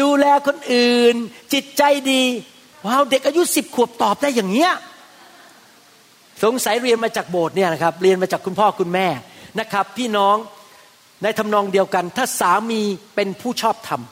[0.00, 1.14] ดูแลคนอื่น
[1.52, 2.22] จิตใจดี
[2.86, 4.72] ว้าวเด็กอายุสิบขวบตอบได้อย่างเงี้ย
[6.42, 9.08] สงสัยเรียนมาจากโบสถ์เนี่ยนะครับเรียนมาจากคุณพ่อคุณแม่
[9.60, 10.36] นะครับ พี่น้อง
[11.22, 12.82] ในทำนองเดียวกัน ถ้าสามี
[13.14, 14.02] เป็นผู้ชอบธรรม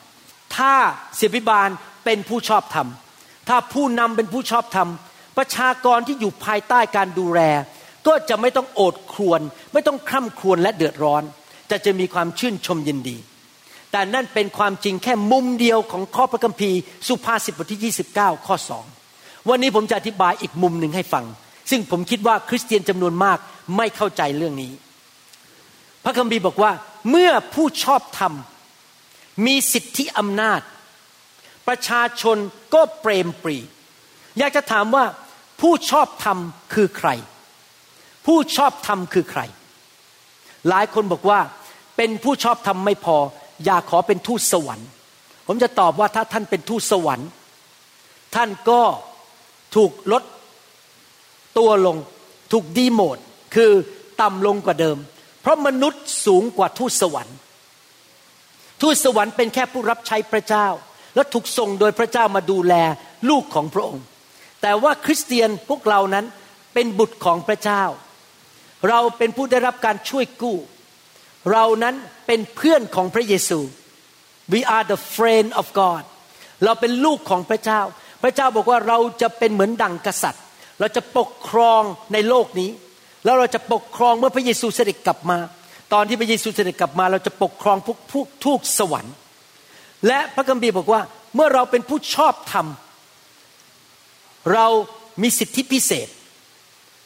[0.57, 0.72] ถ้า
[1.16, 1.68] เสียบิบาล
[2.05, 2.88] เป็นผู้ชอบธรรม
[3.49, 4.89] ถ้าผู้นำเป็นผู้ชอบธรรม
[5.37, 7.41] ประชากรที่อยู่ภายใต้การดูแล
[8.07, 9.41] ก็จะไม่ต้องโอดครวน
[9.73, 11.23] ไม่ต้องคร่ำครวญและเดือดร้อน
[11.71, 13.17] จะจะมีความชื่นชมยินดี
[13.93, 16.79] แต่นั่นเป็นความจริงแค่มุมเดียวของข้อพระคัมภีร์
[17.09, 18.57] สุภาษิตบทที่ 29 ข้อ
[19.03, 21.25] 2 วันนี้ผมจะอธิบายอีกมุมหนึ่งให้ฟัง
[21.71, 23.39] ซึ่งผมคิดว่าคริสเตียนจำนวนมาก
[23.77, 24.73] ไม่เข้าใจเรื่องนี้
[26.05, 26.73] พระคัมภีร์บอกว่า
[27.11, 28.33] เมื่อผู้ชอบธรรม
[29.47, 30.61] มีสิทธิอำนาจ
[31.69, 32.37] ประชาชน
[32.77, 33.59] ก็เปรมปรี
[34.39, 35.05] อยากจะถามว่า
[35.61, 36.39] ผู้ชอบธรรม
[36.75, 37.09] คือใคร
[38.27, 39.41] ผู้ชอบธรรมคือใคร
[40.69, 41.41] หลายคนบอกว่า
[41.97, 43.17] เป็นผู้ชอบธรรมไม่พอ
[43.65, 44.89] อยากขอเป็นทูตสวรรค์
[45.47, 47.29] ผมจะตอบว่าถ้าท่านเป็นทูตสวรรค์
[48.35, 48.83] ท่านก็
[49.77, 50.23] ถูกลด
[51.59, 51.97] ตัวลง
[52.53, 53.19] ถูกดีโมด
[53.55, 53.73] คือ
[54.21, 54.99] ต่ำลงกว่าเดิม
[55.41, 57.37] เพราะมนุษย์สูงกว่าทูตสวรรค์
[58.81, 60.67] ทูตสวรรค์เป็นแค่ผู้รับใช้พระเจ้า
[61.16, 62.74] และถูกส่งโดยพระเจ้ามาดูแล
[63.31, 64.05] ลูกของพระองค์
[64.62, 66.24] แต่ว่าคริสเตียนพวกเรานั้น
[66.74, 67.83] เป็นบุตรของพระเจ้า
[68.88, 70.57] เราเป็นผู้ได้รับการช่วยกู้
[71.52, 71.94] เรานั้น
[72.26, 73.61] เป็นเพื่อนของพระเยซู
[74.52, 76.02] we are the friend of God
[76.64, 77.81] เราเป็นลูกของพระเจ้า
[78.22, 80.42] พระเจ้าบอกว่าเราจะเป็นเหมือนดั่งกษัตริย์
[80.81, 82.70] เราจะปกครองในโลกนี้
[83.24, 85.38] แล้วเราจะปกครองเมื่อพระเยซูเสด็จกลับมา
[85.92, 89.14] ตอนที่พระเยซูเสด็จกลับมา เราจะปกครองพวกพวกทูตสวรรค์
[90.07, 91.01] และพระคัมภีร์บอกว่า
[91.35, 92.67] เมื่อเราเป็นผู้ชอบธรรม
[94.55, 94.67] เรา
[95.23, 96.09] มีสิทธิพิเศษ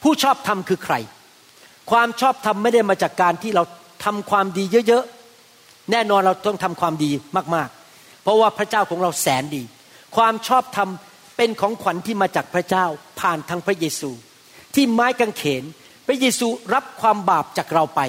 [0.03, 0.95] ผู้ชอบธรรมคือใคร
[1.91, 3.63] ความชอบธรรมไม่ได้มาจากการที่เรา
[4.03, 7.11] ทำความดีเยอะๆ แน่นอนเราต้องทำความดี
[7.55, 9.63] มากๆ เพราะว่าพระเจ้าของเราแสนดี
[10.15, 10.89] ความชอบธรรม
[11.37, 12.85] เป็นของขวัญที่มาจากพระเจ้า
[13.19, 14.11] ผ่านทางพระเยซู
[14.75, 15.63] ที่ไม้กางเขน
[16.07, 18.01] พระเยซูรับความบาปจากเราไป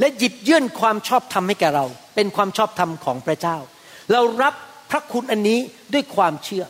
[0.00, 3.56] และหยิบยื่นความชอบธรรมให้แก่เรา เป็นความชอบธรรมของพระเจ้า
[4.12, 4.54] เรารับ
[4.90, 5.58] พระคุณอันนี้
[5.94, 6.64] ด้วยความเชื่อ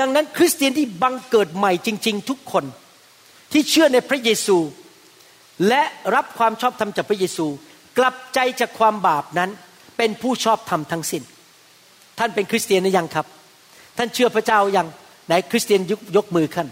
[0.00, 2.64] ดังนั้นคริสเตียนที่บังเกิดใหม่จริง ๆ ทุกคน
[3.52, 4.58] ที่เชื่อในพระเยซู
[5.68, 5.82] และ
[6.14, 7.46] รับความชอบธรรมจากพระเยซู
[7.98, 9.50] กลับใจจากความบาปนั้น
[9.96, 11.22] เป็นผู้ชอบธรรมทั้งสิน้น
[12.18, 13.26] ท่านเป็นคริสเตียนหรือยังครับ
[13.98, 14.86] ท่านเชื่อพระเจ้ายัง
[15.26, 16.68] ไหนคริสเตียนยกยกมือขึ้น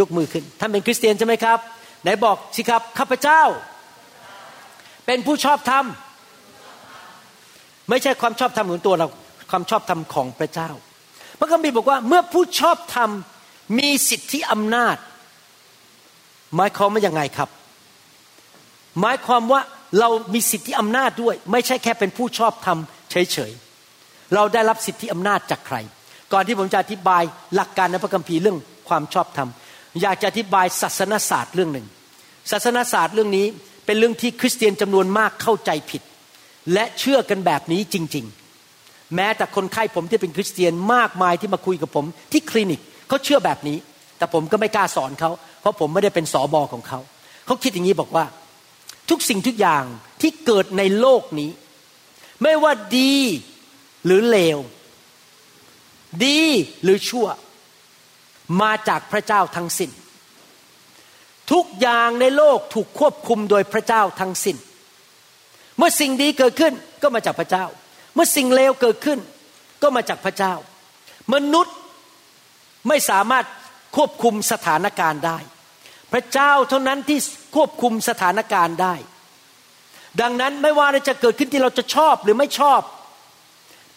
[0.00, 1.58] ยกมือขึ้น ท่านเป็นคริสเตียนใช่ไหมครับ
[2.02, 3.42] ไหนบอกสิครับข้าพเจ้า
[5.06, 5.84] เป็นผู้ชอบธรรม
[7.88, 9.08] ไม่ใช่ความชอบธรรมของตัวเรา
[9.50, 10.70] ความชอบธรรมของพระเจ้า
[11.38, 13.10] พระคัมภีร์บอกว่าเมื่อผู้ชอบธรรม
[13.78, 14.96] มีสิทธิอำนาจ
[16.56, 17.48] หมายความว่ายังไงครับ
[19.00, 19.60] หมายความว่า
[20.00, 22.78] เรามีสิทธิอำนาจด้วย ไม่ใช่แค่เป็นผู้ชอบธรรม
[23.10, 25.76] เฉยๆเราได้รับสิทธิอำนาจจากใคร
[26.32, 27.22] ก่อนที่ผมจะอธิบาย
[27.54, 29.48] หลักการในพระคัมภีร์เรื่องความชอบธรรม
[30.02, 31.86] อยากจะอธิบายศาสนศาสตร์เรื่องหนึ่ง
[32.50, 33.46] ศาสนศาสตร์เรื่องนี้
[33.86, 36.02] เป็นเรื่องที่คริสเตียนจำนวนมากเข้าใจผิด
[36.72, 38.26] และเชื่อกันแบบนี้จริง
[38.68, 43.78] ๆ แม้แต่คนไข้ผมที่เป็นคริสเตียนมากมายที่มาคุยกับผมที่คลินิกเขาเชื่อแบบนี้
[44.18, 47.00] แต่ผมก็ไม่กล้าสอนเขา เพราะผมไม่ได้เป็นสอบอของเขา
[47.46, 48.24] เขาคิดอย่างนี้บอกว่า
[49.10, 49.84] ทุกสิ่งทุกอย่าง
[50.20, 51.50] ที่เกิดในโลกนี้
[52.42, 53.16] ไม่ว่าดี
[54.04, 54.58] หรือเลว
[56.24, 56.42] ดี
[56.82, 57.26] หรือชั่ว
[58.62, 59.90] มาจากพระเจ้าทั้งสิน้น
[61.52, 64.56] ทุกอย่างในโลกถูกควบคุมโดยพระเจ้าทั้งสิน้น
[65.78, 67.64] เมื่อสิ่งดีเกิดขึ้นก็มาจากพระเจ้า
[68.14, 69.18] เมื่อสิ่งเลวเกิดขึ้น
[69.82, 70.54] ก็มาจากพระเจ้า
[71.34, 71.76] มนุษย์
[72.88, 73.44] ไม่สามารถ
[73.96, 75.38] ควบคุมสถานการณ์ได้
[76.12, 77.18] พระเจ้าเท่านั้นที่
[77.56, 78.94] ควบคุมสถานการณ์ได้
[80.20, 82.80] ดังนั้นไม่ว่าอะไรจะเกิดขึ้นที่เราจะชอบหรือไม่ชอบ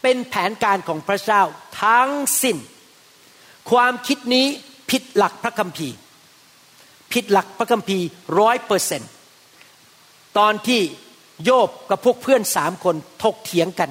[0.01, 1.41] เป็นแผนการของพระเจ้า
[1.83, 2.11] ทั้ง
[2.43, 2.57] สิ้น
[3.71, 4.45] ความคิดนี้
[4.91, 5.97] ผิดหลักพระคัมภีร์
[7.13, 8.05] ผิดหลักพระคัมภีร์
[8.39, 9.01] ร้อยเปอร์เซน
[10.37, 10.81] ตอนที่
[11.45, 13.89] โยบกับพวกเพื่อนสามคนถกเถียงกัน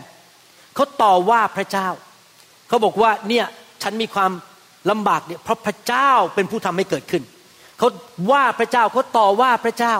[0.74, 1.88] เขาต่อว่าพระเจ้า
[2.68, 3.46] เขาบอกว่าเนี่ย
[3.82, 4.30] ฉันมีความ
[4.90, 7.22] ลำบากเนี่ยเพราะพระเจ้าเป็นผู้ทำให้เกิดขึ้น
[7.78, 7.88] เขา
[8.32, 9.94] ว่าพระเจ้าเขาต่อว่าพระเจ้า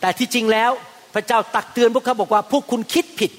[0.00, 0.70] แต่ที่จริงแล้ว
[1.14, 3.30] พระเจ้าตักเตือนพวกเขาบอกว่าพวกคุณคิดผิด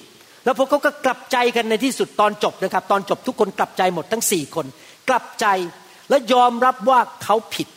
[0.44, 4.66] แล้วพวกเขาก็กลับใจกันในที่สุดตอนจบนะครับ ตอนจบทุกคนกลับใจหมดทั้งสี่คน
[5.10, 5.46] กลับใจ
[6.10, 7.68] และยอมรับว่าเขาผิด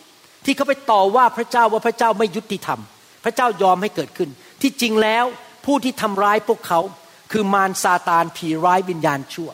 [0.44, 2.80] ที่เขาไปต่อว่าพระเจ้าว่าพระเจ้าไม่ยุติธรรม
[3.24, 4.30] พระเจ้ายอมให้เกิดขึ้น
[4.62, 5.24] ที่จริงแล้ว
[5.66, 6.80] ผู้ที่ทำร้ายพวกเขา
[7.32, 9.50] คือมารซาตานผีร้ายวิญญาณชั่ว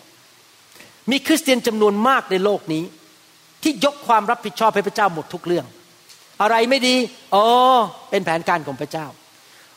[1.11, 2.85] มีคริสเตียนจำนวนมากในโลกนี้
[3.63, 5.67] ที่ยกความรับผิดชอบให้พระเจ้าหมดทุกเรื่อง
[6.43, 6.97] อะไรไม่ดี
[7.35, 7.45] อ๋อ
[8.11, 9.07] เป็นแผนการของพระเจ้า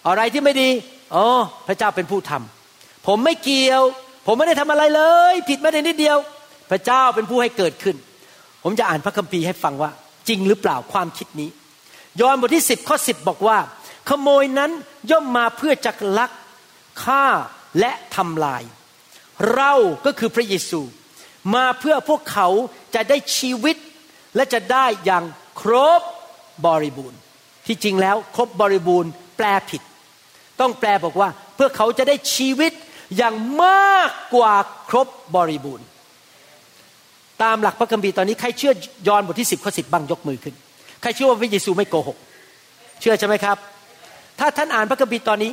[0.08, 0.70] อะไรที่ไม่ดี
[1.16, 1.26] อ๋อ
[1.68, 3.82] พระเจ้าเป็นผู้ทำผมไม่เกี่ยว
[4.28, 6.18] ผมไม่ได้ทำอะไรเลย ผิดไม่ได้นิดเดียว
[6.72, 7.96] พระเจ้าเป็นผู้ให้เกิดขึ้น
[8.64, 9.92] ผมจะอ่านพระคัมภีร์ให้ฟังว่า
[10.28, 11.50] จริงหรือเปล่าความคิดนี้
[12.22, 13.58] ยอห์นบทที่สิบข้อสิบบอกว่า
[14.10, 14.72] ขโมยนั้น
[15.12, 16.32] ย่อมมาเพื่อจักลัก
[17.04, 17.26] ฆ่า
[17.80, 18.64] และทำลาย
[19.56, 19.74] เรา
[20.06, 20.82] ก็คือพระเยซู
[21.56, 22.48] มาเพื่อพวกเขา
[22.96, 23.78] จะได้ชีวิต
[24.36, 25.24] และจะได้อย่าง
[25.62, 26.02] ครบ
[26.66, 27.20] บริบูรณ์
[27.68, 29.82] ที่จริงแล้วครบบริบูรณ์ แปลผิด
[30.60, 32.72] ต้องแปลบอกว่า เพื่อเขาจะได้ชีวิต
[33.18, 34.54] อย่างมากกว่า
[34.90, 35.86] ครบบริบูรณ์
[37.44, 38.74] ตามหลักพระคัมภีร์ตอนนี้ใครเชื่อ
[39.08, 40.56] ยอห์นบทที่สิบข้อสิบบ้างยกมือขึ้น
[41.02, 42.18] ใครเชื่อว่าพระเยซูไม่โกหก
[43.00, 43.58] เชื่อใช่ไหมครับ
[44.40, 45.52] ถ้าท่านอ่านพระคัมภีร์ตอนนี้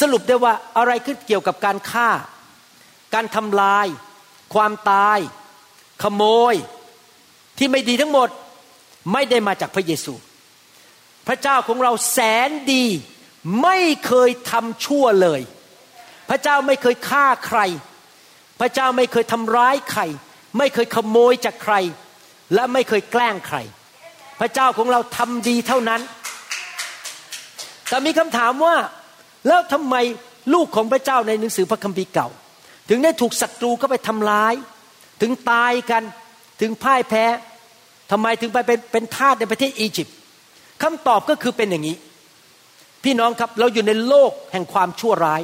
[0.00, 2.10] สรุปได้ว่าอะไรขึ้นเกี่ยวกับการฆ่า
[3.14, 3.86] การทำลาย
[4.54, 5.18] ความตาย
[6.02, 6.22] ขโม
[6.52, 6.54] ย
[7.58, 8.28] ที่ไม่ดีทั้งหมด
[9.12, 10.14] ไม่ได้มาจากพระเยซู
[11.28, 12.84] พระเจ้าของเราแสนดี
[13.62, 15.40] ไม่เคยทำชั่วเลย
[16.30, 17.60] พระเจ้าไม่เคยฆ่าใคร
[18.60, 20.02] พระเจ้าไม่เคยทำร้ายใคร
[20.58, 21.74] ไม่เคยขโมยจากใคร
[22.54, 23.58] และไม่เคยแกล้งใคร
[24.40, 26.00] พระเจ้าของเราทำดีเท่านั้น
[27.88, 28.76] แต่มีคำถามว่า
[29.46, 29.94] แล้วทำไม
[30.54, 32.28] ลูกของพระเจ้าในหนังสือพระคัมภีร์เก่า
[32.88, 34.54] ถึงได้ถูกศัตรูเข้าไปทำร้าย
[35.20, 36.02] ถึงตายกัน
[36.60, 37.24] ถึงพ่ายแพ้
[38.10, 40.16] ทำไมถึงไปเป็นเป็นทาสในประเทศอียิปต์
[40.82, 41.96] คำตอบก็คือเป็นอย่างนี้
[43.04, 45.42] พี่น้องครับเราอยู่ในโลกแห่งความชั่วร้าย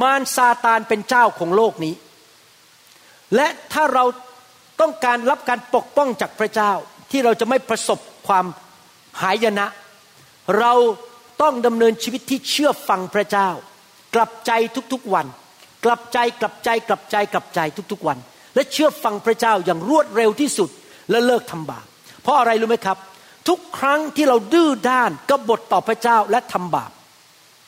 [0.00, 1.94] มารซาตานเป็นเจ้าของโลกนี้
[3.34, 4.04] และถ้าเรา
[4.80, 6.72] ต้องการรับการปกป้องจากพระเจ้า
[7.10, 8.46] ที่เราจะไม่ประสบความ
[9.22, 9.66] หายนะ
[10.58, 10.72] เรา
[11.42, 13.48] ต้องดำเนินชีวิตที่เชื่อฟังพระเจ้า
[14.14, 14.52] กลับใจ
[14.92, 15.26] ทุกๆวัน
[15.84, 17.60] กลับใจกลับใจกลับใจกลับใจ
[17.92, 18.18] ทุกๆวัน
[18.54, 20.70] และเชื่อฟังพระเจ้าอย่างรวดเร็วที่สุด
[21.10, 21.86] และเลิกทำบาป
[22.22, 22.98] เพราะอะไรรู้ไหมครับ
[23.48, 26.90] ทุกครั้งที่เราดื้อด้านกบฏต่อพระเจ้าและทำบาป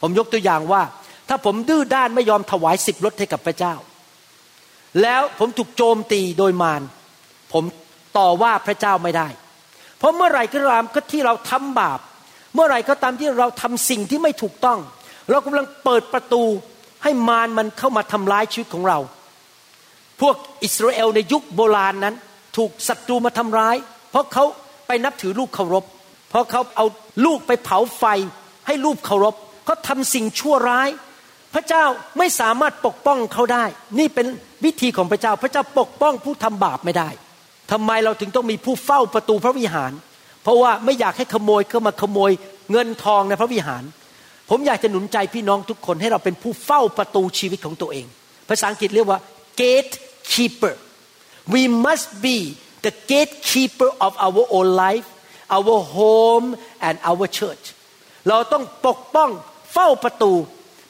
[0.01, 0.83] ผมยกตัวอย่างว่า
[1.29, 3.75] ถ้าผมดื้อด้านไม่ยอมถวายสิบรถให้กับพระเจ้า
[5.03, 6.83] แล้วผมถูกโจมตีโดยมาร
[7.53, 7.65] ผม
[8.19, 9.29] ต่อว่าพระเจ้าไม่ได้
[9.99, 12.01] เพราะเมื่อไหร่ก็ตามก็ที่เราทำบาป
[12.55, 14.79] เมื่อไหร่ก็ตามที่เราทำสิ่งที่ไม่ถูกต้อง
[15.31, 16.43] เรากำลังเปิดประตู
[17.03, 18.99] ให้มารมันเข้ามาทำร้ายชีวิตของเรา
[20.21, 22.15] พวกอิสราเอลในยุคโบราณนั้น
[22.57, 23.77] ถูกศัตรูมาทำร้าย
[24.11, 24.45] เพราะเขา
[24.87, 25.85] ไปนับถือลูกเคารพ
[26.31, 26.87] เพราะเขาเอา
[27.25, 28.05] ลูกไปเผาไฟ
[28.67, 30.89] ให้ลูกเคารพเขาทำสิ่งชั่วร้าย
[31.55, 31.85] พระเจ้า
[32.19, 33.65] ไม่สามารถปกป้องเขาได้
[33.99, 34.27] นี่เป็น
[34.65, 37.09] วิธีของพระเจ้า พระเจ้าปกป้องผู้ทำบาปไม่ได้
[37.73, 39.93] ทำไมเราถึงต้องมีผู้เฝ้าประตูพระวิหาร
[40.47, 42.31] เพราะว่าไม่อยากให้ขโมยเข้ามาขโมย
[42.73, 43.85] เงินทองในพระวิหาร
[44.51, 48.07] ผมอยากจะหนุนใจพี่น้องทุกคนให้เราเป็นผู้เฝ้าประตูชีวิตของตัวเอง
[48.49, 49.21] ภาษาอังกฤษเรียกว่า
[49.61, 50.75] gatekeeper
[51.55, 52.37] we must be
[52.85, 55.09] the gatekeeper of our own life
[55.57, 56.49] our home
[56.87, 57.65] and our church
[58.29, 59.31] เราต้องปกป้อง
[59.73, 60.33] เฝ้าประตู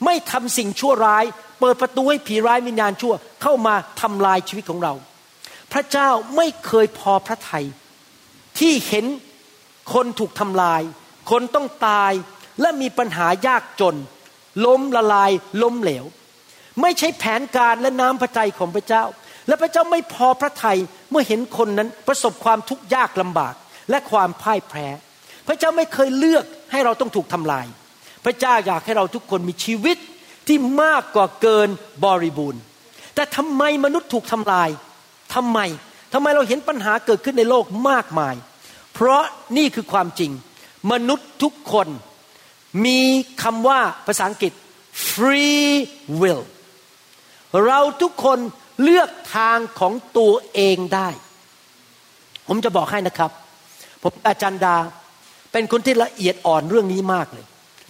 [0.04, 1.24] ไม่ทำสิ่งชั่วร้าย
[1.60, 4.94] เปิดประตูให้ผีร้ายวิญญาณชั่ว เข้ามาทำลายชีวิตของเรา
[5.72, 7.66] พระเจ้าไม่เคยพอพระทยัย
[8.58, 9.06] ที่เห็น
[9.94, 10.82] คนถูกทำลาย
[11.30, 12.12] คนต้องตาย
[12.60, 13.96] และมีปัญหายากจน
[14.64, 15.30] ล้มละลาย
[15.62, 16.04] ล้มเหลว
[16.82, 19.04] ไม่ใช่แผนการและน้ำพระทัยของพระเจ้า
[19.48, 20.78] และพระเจ้าไม่พอพระทัย
[21.10, 23.54] เมื่อเห็นคนนั้นประสบความทุกข์ยากลำบาก
[23.90, 24.86] และความพ่ายแพ้
[25.46, 27.66] พระเจ้าไม่เคยเลือกให้เราต้องถูกทำลาย
[28.24, 29.96] พระเจ้าอยากให้เราทุกคนมีชีวิต
[30.46, 31.68] ที่มากกว่าเกิน
[32.04, 32.62] บริบูรณ์
[33.14, 34.68] แต่ทำไมมนุษย์ถูกทำลาย
[35.34, 35.58] ทำไม
[36.12, 38.34] ทำไมเราเห็นปัญหาเกิดขึ้นในโลกมากมาย
[38.98, 39.24] เพราะ
[39.56, 40.30] นี่คือความจริง
[40.92, 41.88] มนุษย์ทุกคน
[42.84, 43.00] มี
[43.42, 44.52] คำว่าภาษาอังกฤษ
[45.12, 45.70] free
[46.20, 46.42] will
[47.66, 48.38] เราทุกคน
[48.82, 51.08] เลือกทางของตัวเองได้
[52.48, 53.30] ผมจะบอกให้นะครับ
[54.02, 54.76] ผมอาจารย์ดา
[55.52, 57.46] เป็นคนที่ละเอียดอ่อนเรื่องนี้มากเลย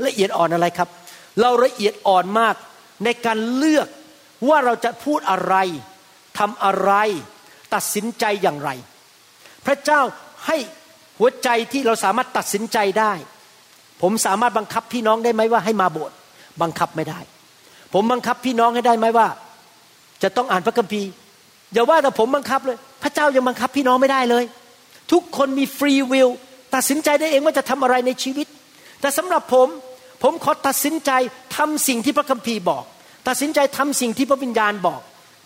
[0.06, 0.88] ละเอียดอ่อนอะไรครับ
[1.40, 2.54] เราละเอียดอ่อนมาก
[3.04, 3.88] ในการเลือก
[4.48, 5.56] ว่าเราจะพูดอะไร
[6.38, 6.92] ทำอะไร
[7.74, 8.70] ตัดสินใจอย่างไร
[9.66, 10.00] พระเจ้า
[10.46, 10.56] ให้
[11.18, 13.12] หัวใจที่เราสามารถตัดสินใจได้
[14.02, 16.16] ผมสามารถบังคับพี่น้องได้ไหมว่าให้มาโบสถ์
[16.62, 17.18] บังคับไม่ได้
[17.94, 19.26] ผมบังคับพี่น้องให้ได้ไหมว่า
[20.22, 21.10] จะต้องอ่านพระคัมภีร์
[21.72, 24.44] อย่าว่าแต่ผมบังคับเลย พระเจ้ายังบังคับพี่น้องไม่ได้เลย
[25.12, 26.28] ทุกคนมีฟรีวิล
[26.74, 28.46] ตัดสินใจได้เองว่าจะทำอะไรในชีวิต
[29.00, 29.68] แต่สำหรับผม
[30.22, 31.10] ผมขอตัดสินใจ
[31.56, 32.84] ทำสิ่งที่พระคัมภีร์บอก
[33.28, 35.00] ตัดสินใจทำสิ่งที่พระวิญญาณบอก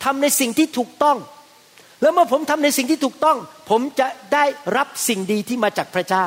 [0.04, 1.16] ทำในสิ่งที่ถูกต้อง
[2.00, 3.38] แล้วเมื่อผมทำในสิ่งที่ถูกต้อง
[3.70, 4.44] ผมจะได้
[4.76, 6.26] รับสิ่งดีที่มาจากพระเจ้า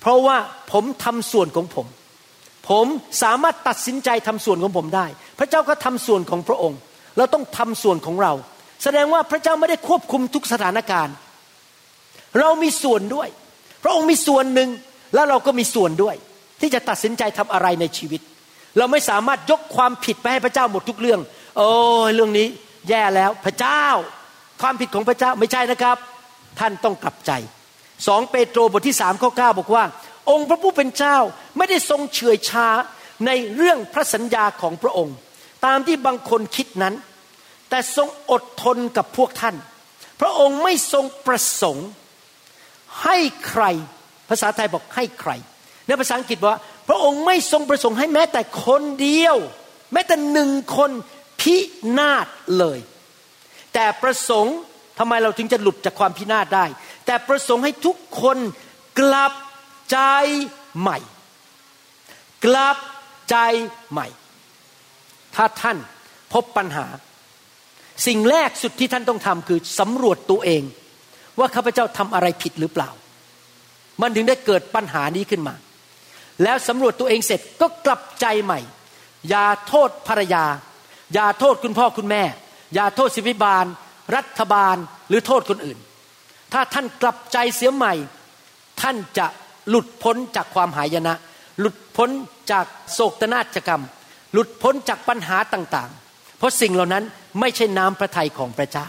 [0.00, 0.36] เพราะว่า
[0.72, 1.86] ผมทำส่วนของผม
[2.70, 2.86] ผม
[3.22, 5.06] สามารถตัดสินใจทำส่วนของผมได้
[5.38, 6.78] พระเจ้าก็ทำส่วนของพระองค์
[7.16, 8.32] เราต้องทำส่วนของเรา
[8.82, 11.14] แสดงว่าพระเจ้าไม่ได้ควบคุมทุกสถานการณ์
[12.40, 13.28] เรามีส่วนด้วย
[13.82, 14.68] พระองค์มีส่วนหนึ่ง
[15.14, 16.16] แล้วเราก็มีส่วนด้วย
[16.60, 18.20] ที่จะตัดสินใจทำอะไรในชีวิต
[18.78, 21.20] เราไม่สามารถยกความผิดไปให้พระเจ้าหมดทุกเรื่อง
[21.56, 21.68] โอ้
[22.08, 22.48] ยเรื่องนี้
[22.88, 23.84] แย่แล้วพระเจ้า
[24.62, 25.96] ความผิดของพระเจ้าไม่ใช่นะครับ
[26.58, 27.32] ท่านต้องกลับใจ
[28.06, 29.84] สองเปโตรบทที่สามข้อเก้าบอกว่า
[30.30, 31.16] องค์พระผู้เป็นเจ้า
[31.56, 32.68] ไม่ได้ทรงเฉื่อยชา
[33.26, 35.16] ในเรื่องพระสัญญาของพระองค์
[35.66, 36.94] ตามที่บางคนคิดนั้น
[37.70, 39.56] แต่ทรงอดทนกับพวกท่าน
[40.20, 41.88] พระองค์ไม่ทรงประสงค์
[43.02, 43.16] ให้
[43.48, 43.64] ใคร
[44.28, 45.30] ภาษาไทยบอกให้ใคร
[45.86, 46.56] ในภาษาอังกฤษว่า
[46.88, 49.36] พระองค์ไม่ทรงประสงค์ให้แม้แต่คนเดียว
[49.92, 50.90] แม้แต่หนึ่งคน
[51.40, 51.56] พิ
[51.98, 52.26] นาศ
[52.58, 52.78] เลย
[53.74, 54.56] แต่ประสงค์
[54.98, 56.64] ทำไมเราถึงจะหลุดจากความพินาศได้
[57.06, 58.38] แต่ประสงค์ให้ทุกคน
[59.00, 59.32] กลับ
[59.92, 59.98] ใจ
[60.80, 60.98] ใหม่
[62.44, 62.76] กลับ
[63.30, 63.36] ใจ
[63.92, 64.06] ใหม่
[65.34, 65.76] ถ้าท่าน
[66.32, 66.86] พบปัญหา
[68.06, 70.62] สิ่งแรกสุดที่ท่านต้องทำคือสำรวจตัวเอง
[71.38, 72.90] ว่าข้าพเจ้าทำอะไรผิดหรือเปล่า
[74.00, 75.54] มันถึงได้เกิดปัญหานี้ขึ้นมา
[76.42, 78.60] แล้วสำรวจตัวเองเสร็จก็กลับใจใหม่
[79.28, 80.44] อย่าโทษภรรยา
[81.14, 82.22] อย่าโทษคุณพ่อคุณแม่
[82.74, 83.64] อย่าโทษสิบิบาล
[84.16, 84.76] รัฐบาล
[85.08, 85.78] หรือโทษคนอื่น
[86.52, 87.94] ถ้าท่านกลับใจเสียใหม่
[88.80, 89.26] ท่านจะ
[89.68, 91.14] หลุดพ้นจากความหายนะ
[91.60, 92.10] หลุดพ้น
[92.50, 93.82] จากโศกนาฏกรรม
[94.32, 97.04] หลุดพ้นจากปัญหาต่างๆ เพราะสิ่งเหล่านั้น
[97.40, 98.88] ไม่ใช่น้ำพระทัยของพระเจ้า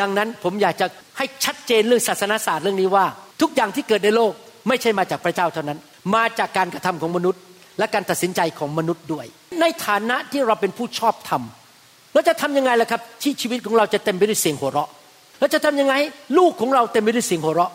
[0.00, 0.86] ดังนั้นผมอยากจะ
[1.18, 3.06] ให้ชัดเจนเรื่องศาสนาศาสตร์เรื่องนี้ว่า
[3.40, 4.32] ทุกอย่างที่เกิดในโลก
[4.68, 5.78] ไม่ใช่มาจากพระเจ้าเท่านั้น
[6.14, 7.42] มาจากการกระทำของมนุษย์
[7.78, 9.26] และการตัดสินใจของมนุษย์ด้วย
[9.60, 11.42] ในฐานะที่เราเป็นผู้ชอบธรรม
[12.14, 14.88] เราจะทำยังไงล่ะครับ ที่ชีวิตของเราจะเต็มไปด้วยเสียงหัวเราะ
[15.40, 15.94] เราจะทำยังไง
[16.38, 17.72] ลูกของเราเต็มไปด้วยเสียงหัวเราะ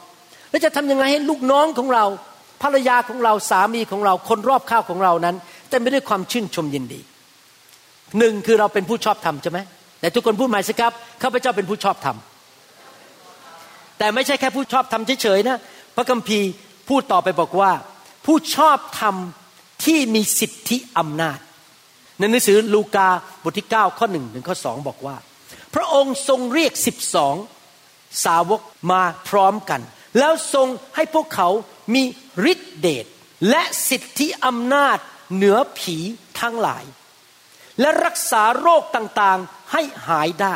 [0.52, 2.06] เราจะทำยังไงให้ลูกน้องของเรา
[2.64, 5.36] ภรรยาของเราสามีของเราคนรอบข้าวของเรานั้น
[5.70, 7.00] เต็มไปด้วยความชื่นชมยินดี
[8.20, 9.60] หนึ่งคือเราเป็นผู้ชอบธรรมใช่ไหม
[10.00, 12.18] แต่ทุกคนพูดใหม่สิครับข้าพเจ้าเป็นผู้ชอบธรรม
[13.98, 15.58] แต่ไม่ใช่แค่ผู้ชอบธรรมเฉยๆนะ
[15.96, 16.50] พระคัมภีร์
[16.90, 17.72] พูดต่อไปบอกว่า
[18.26, 19.16] ผู้ชอบธรรม
[19.86, 21.40] ที่มีสิทธิอำนาจ
[22.20, 23.10] ในหนังสือลูกา
[23.44, 25.16] บทที่ 9 ข้อหนึ่งถึงข้อสองบอกว่า
[25.76, 27.36] พระองค์ทรงเรียกสิบสอง
[28.26, 28.62] สาวก
[28.92, 29.82] มาพร้อมกัน
[30.20, 31.50] แล้วทรงให้พวกเขา
[31.94, 32.04] มี
[32.52, 33.06] ฤทธิเดช
[33.50, 34.98] และสิทธิอำนาจ
[35.34, 35.98] เหนือผี
[36.40, 36.84] ทั้งหลาย
[37.80, 40.56] และรักษาโรคต่างๆให้หายได้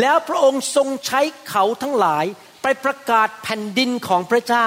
[0.00, 2.24] แล้วพระองค์ทรงใช้เขาทั้งหลาย
[2.62, 4.66] ไปประกาศแผ่นดินของพระเจ้า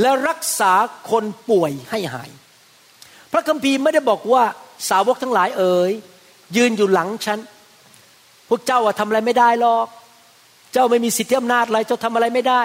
[0.00, 0.72] และรักษา
[1.10, 2.30] คนป่วยให้หาย
[3.32, 4.44] พระคัมภีร์ไม่ได้บอกว่า
[4.88, 5.92] สาวกทั้งหลายเอ๋ย
[6.56, 7.38] ยืนอยู่หลังฉัน
[8.48, 9.86] พวกเจ้าอะทำอะไรไม่ได้หรอก
[10.72, 12.62] เจ้าไม่มีสิทธิอำนาจอะไร เจ้าทำอะไรไม่ได้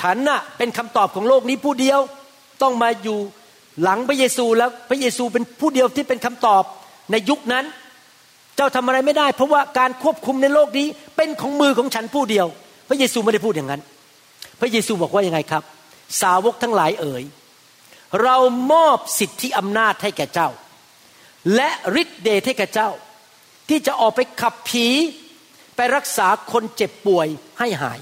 [0.00, 2.00] ฉันน่ะเป็นคำตอบของโลกนี้ผู้เดียว
[2.62, 3.18] ต้องมาอยู่
[3.82, 6.62] หลังพระเยซูแล้วพระเยซูเป็นผู้เดียวที่เป็นคำตอบ
[7.10, 7.64] ในยุคนั้น
[8.56, 12.46] เจ้าทำอะไรไม่ได้ เพราะว่าการควบคุมในโลกนี้เป็นของมือของฉันผู้เดียว
[12.88, 13.80] พระเยซูไม่ได้พูดอย่างนั้น
[14.60, 15.62] พระเยซูบอกว่ายังไงครับ
[16.22, 17.24] สาวกทั้งหลายเอ๋ย
[18.22, 18.36] เรา
[18.72, 20.48] มอบสิทธิอำนาจให้แก่เจ้า
[21.54, 21.70] และ
[22.00, 22.90] ฤทธิเดชให้แก่เจ้า
[23.68, 24.86] ที่จะออกไปขับผี
[25.76, 27.26] ไปรักษาคนเจ็บป่วย
[27.58, 28.00] ให้หาย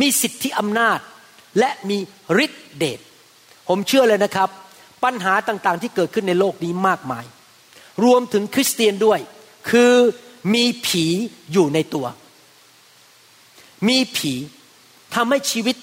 [0.00, 0.98] มีสิทธิอำนาจ
[1.58, 1.98] และมี
[2.44, 3.00] ฤทธิเดช
[3.68, 4.48] ผมเชื่อเลยนะครับ
[5.04, 7.24] ปัญหาต่างๆที่เกิดขึ้นในโลกนี้มากมาย
[8.04, 9.20] รวมถึงคริสเตียนด้วย
[9.70, 9.92] คือ
[10.54, 11.04] มีผี
[11.52, 12.06] อยู่ในตัว
[13.88, 14.32] มีผี
[15.14, 15.76] ทำให้ชีวิต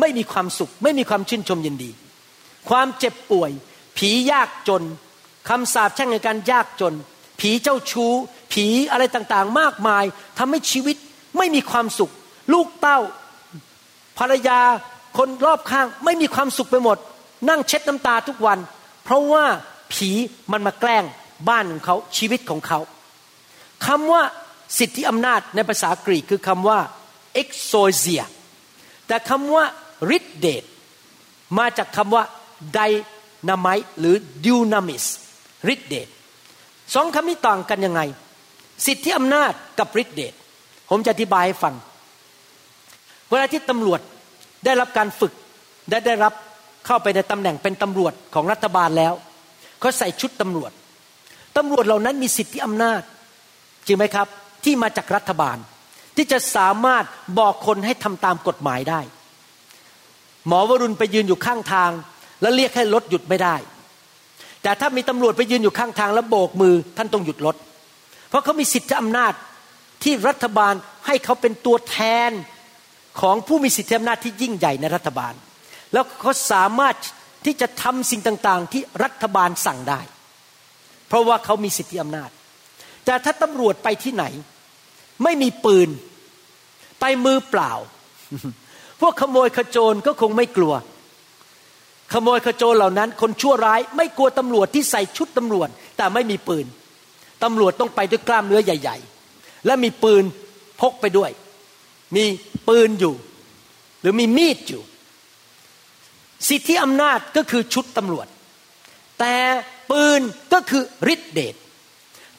[0.00, 1.90] ไม่มีความสุข ไม่มีความชื่นชมยินดี
[2.68, 3.50] ความเจ็บป่วย
[3.96, 4.82] ผียากจน
[5.48, 6.94] คำสาปแช่งในการยากจน
[7.40, 8.12] ผีเจ้าชู้
[8.52, 10.04] ผีอะไรต่างๆ มากมาย
[10.38, 10.96] ทำให้ชีวิต
[11.38, 12.12] ไม่มีความสุข
[12.52, 12.98] ลูกเต้า
[14.18, 14.60] ภรรยา
[15.18, 16.98] คนรอบข้างไม่มีความสุขไปหมด
[17.48, 18.58] นั่งเช็ดน้ำตาทุกวัน
[19.04, 19.44] เพราะว่า
[19.92, 20.10] ผี
[20.52, 21.04] มันมาแกล้ง
[21.48, 22.80] บ้านของเขาชีวิตของเขา
[23.86, 24.22] คำว่า
[24.78, 26.78] สิทธิอำนาจในภาษากรีกคือคำว่า
[27.42, 28.22] exousia
[29.06, 29.64] แต่คำว่า
[30.16, 30.64] ฤทธิเดช
[31.58, 32.24] มาจากคำว่า
[32.76, 35.04] dynamite หรือ dunamis
[35.74, 36.08] ฤทธิเดช
[36.94, 38.00] สองคำนี้ต่างกันยังไง
[38.86, 40.34] สิทธิอำนาจกับฤทธิเดช
[40.90, 41.74] ผมจะอธิบายให้ฟัง
[43.30, 44.00] เวลาที่ตำรวจ
[44.64, 45.32] ได้รับการฝึก
[45.90, 46.32] ได้ได้รับ
[46.86, 49.12] เข้าไปในตำแหน่งเป็นตำรวจของรัฐบาลแล้ว
[49.80, 50.72] เขาใส่ชุดตำรวจ
[51.56, 53.02] ตำรวจเหล่านั้นมีสิทธิอำนาจ
[53.86, 54.28] จริงไหมครับ
[54.64, 55.56] ที่มาจากรัฐบาล
[56.16, 57.04] ที่จะสามารถ
[57.38, 59.00] บอกคนให้ทำตามกฎหมายได้
[60.46, 61.90] หมอวรุณไปยืนอยู่ข้างทาง
[62.40, 63.56] แล้วเรียกให้รถหยุดไม่ได้
[64.62, 67.56] แต่ถ้ามีตำรวจไปยืนอยู่ข้างทางแล้วโบกมือท่านต้องหยุดรถ
[68.28, 69.32] เพราะเขามีสิทธิอำนาจ
[70.02, 70.74] ที่รัฐบาล
[71.06, 71.98] ให้เขาเป็นตัวแท
[72.28, 72.30] น
[73.20, 75.34] ของผู้มีสิทธิอำนาจที่ยิ่งใหญ่ในรัฐบาล
[75.92, 76.96] แล้วเขาสามารถ
[77.44, 80.00] ที่จะทำสิ่งต่างๆ ที่รัฐบาลสั่งได้
[81.08, 82.30] เพราะว่าเขามีสิทธิอำนาจ
[83.04, 84.24] แต่ถ้าตำรวจไปที่ไหน
[85.24, 85.88] ไม่มีปืน
[87.00, 87.72] ไปมือเปล่า
[89.00, 90.74] พวกขโมยขโจรก็คงไม่กลัว
[92.12, 96.66] ขโมยขโจรเหล่านั้น คนชั่วร้าย ไม่กลัวตำรวจที่ใส่ชุดตำรวจ แต่ไม่มีปืน
[97.42, 98.96] ตำรวจต้องไปด้วยกล้ามเนื้อใหญ่
[99.32, 100.24] ๆ และมีปืน
[100.80, 101.30] พกไปด้วย
[102.16, 102.24] มี
[102.68, 103.14] ปืนอยู่
[104.00, 104.82] หรือมีมีดอยู่
[106.48, 108.26] สิทธิอำนาจก็คือชุดตำรวจ
[109.20, 109.34] แต่
[109.90, 110.20] ปืน
[110.52, 110.82] ก็คือ
[111.14, 111.54] ฤทธิเดช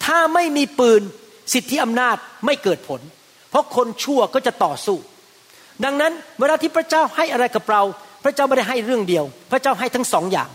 [0.06, 1.02] ถ้าไม่มีปืน
[1.54, 3.02] สิทธิอำนาจไม่เกิดผล
[3.50, 4.98] เพราะคนชั่วก็จะต่อสู้
[5.84, 7.82] ดังนั้นเวลาที่พระเจ้าให้อะไรกับเรา
[8.24, 10.50] พระเจ้าไม่ได้ให้เรื่องเดียว พระเจ้าให้ทั้งสองอย่าง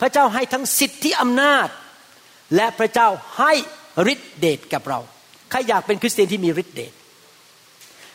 [0.00, 1.68] พระเจ้าให้ทั้งสิทธิอำนาจ
[2.56, 3.08] และพระเจ้า
[3.38, 3.52] ให้
[4.12, 5.00] ฤทธิเดชกับเรา
[5.50, 6.92] ใครอยากเป็นคริสเตียนที่มีฤทธิเดช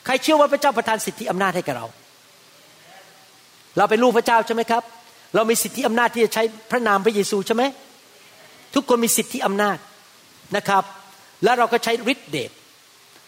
[0.05, 1.87] ใครเชื่อว่าพระเจ้าประทานสิทธิอำนาจให้กับเรา
[3.77, 4.83] เราเป็นลูกพระเจ้าใช่ไหมครับ
[5.35, 7.63] เรามีสิทธิอำนาจที่จะใช้พระนามพระเยซูใช่ไหม
[8.75, 9.77] ทุกคนมีสิทธิอำนาจ
[10.55, 10.83] นะครับ
[11.43, 12.51] แล้วเราก็ใช้ฤทธิเดช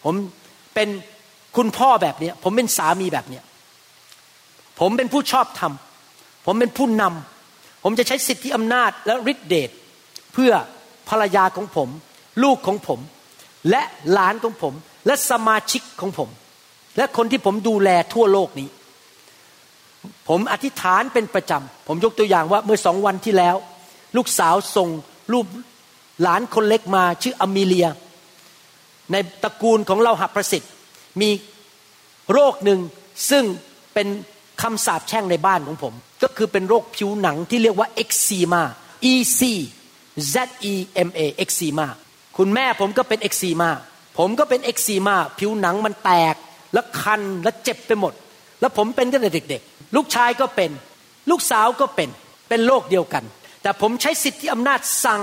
[0.04, 0.14] ผม
[0.74, 0.88] เป็น
[1.56, 3.44] คุณพ่อแบบนี้ ผมเป็นสามีแบบเนี้ย
[4.80, 5.72] ผมเป็นผู้ชอบธรรม
[6.46, 9.70] ผมเป็นผู้นำ ผมจะใช้สิทธิอำนาจและฤทธิเดช
[10.32, 10.52] เพื่อ
[11.08, 11.88] ภรรยาของผม
[12.42, 13.00] ลูกของผม
[13.70, 14.74] และหลานของผม
[15.06, 16.28] และสมาชิกของผม
[16.96, 18.68] และคนที่ผมดูแลทั่วโลกนี้
[20.28, 23.56] ผมอธิษฐานเป็นประจำ ผมยกตัวอย่างว่าเมื่อสองวันที่แล้ว
[24.16, 24.88] ลูกสาวส่ง
[25.32, 25.46] รูป
[26.22, 27.88] หลานคนเล็กมาชื่ออมิเลีย
[29.12, 30.72] ในตระกูลของเราหับประสิทธิ์
[31.20, 31.30] มี
[32.32, 32.80] โรคหนึ่ง
[33.30, 33.44] ซึ่ง
[33.94, 34.08] เป็น
[34.62, 38.62] คำสาปแช่งในบ้านของผม ก็คือเป็นโรคผิวหนังที่เรียกว่าเอ็กซีมา
[39.12, 39.40] E C
[40.32, 40.34] Z
[40.72, 40.74] E
[41.08, 41.86] M A เอ็กซีมา
[42.36, 43.70] คุณแม่ผมก็เป็นเอ็กซีมา
[44.18, 46.34] ผมก็เป็นเอ็กซีมาผิวหนังมันแตก
[46.72, 48.12] แล้วคันแล้วเจ็บไปหมด
[48.60, 50.70] แล้วผมเป็นตั้งแต่เด็ก ๆ ลูกชายก็เป็น
[51.30, 52.08] ลูกสาวก็เป็น
[52.48, 53.24] เป็นโรคเดียวกัน
[53.62, 55.22] แต่ผมใช้สิทธิอำนาจสั่ง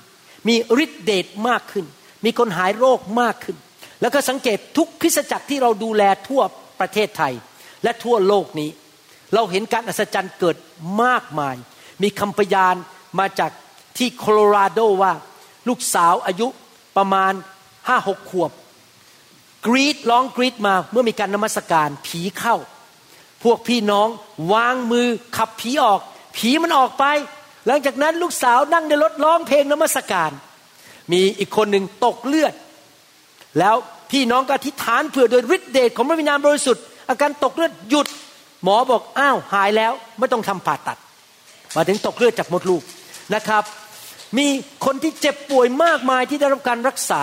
[0.48, 0.54] มี
[0.84, 1.86] ฤทธิเดชมากขึ้น
[2.24, 3.56] มีคนหายโรคมากขึ้น
[4.00, 6.42] แล้วก็สังเกตทุกคริสตจักรที่เราดูแลทั่ว
[6.80, 7.34] ประเทศไทย
[7.82, 8.70] และทั่วโลกนี้
[9.34, 10.56] เราเห็นการอัศจรรย์เกิด
[11.02, 11.56] มากมาย
[12.02, 12.74] มีคำพยาน
[13.18, 13.50] มาจาก
[13.98, 15.12] ที่โคโลราโดว่า
[15.68, 16.48] ลูกสาวอายุ
[16.96, 17.32] ประมาณ
[17.88, 18.50] ห้าหกขวบ
[19.66, 22.56] กรีดร้องกรีดมาเมื่อมีการนมัสการผีเข้า
[23.42, 24.08] พวกพี่น้อง
[24.52, 26.00] วางมือขับผีออก
[26.36, 27.04] ผีมันออกไป
[27.66, 30.30] หลังจากนั้นลูกสาวนั่งในรถร้องเพลงนมัสการ
[31.12, 32.54] มีอีกคนหนึ่งตกเลือด
[33.58, 33.74] แล้ว
[34.10, 38.06] พี่น้องก็อธิษฐานเผื่อโดยฤทธิเดชของพระวิญญาณบริสุทธิ์อาการตกเลือดหยุด
[38.62, 40.98] หมอบอกอ้าวหายแล้วไม่ต้องทำผ่าตัด
[41.76, 42.82] มาถึงตกเลือดจากมดลูก
[43.34, 43.64] นะครับ
[44.38, 44.46] มี
[44.84, 47.22] คนที่เจ็บป่วยมากมายที่ได้รับการรักษา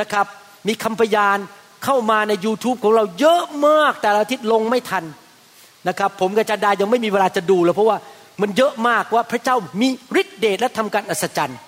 [0.00, 0.26] นะครับ
[0.68, 1.38] มีคำพยาน
[1.84, 5.04] เข้ามาใน YouTube ของเราเยอะมากแต่ละอาทิตย์ลงไม่ทัน
[5.88, 7.98] นะครับ ผมกับจารย์ดายังไม่มีเวลาจะดูเลยเพราะว่า
[8.40, 9.88] มันเยอะมากว่าพระเจ้ามี
[10.20, 11.58] ฤทธิเดชและทำการอัศจรรย์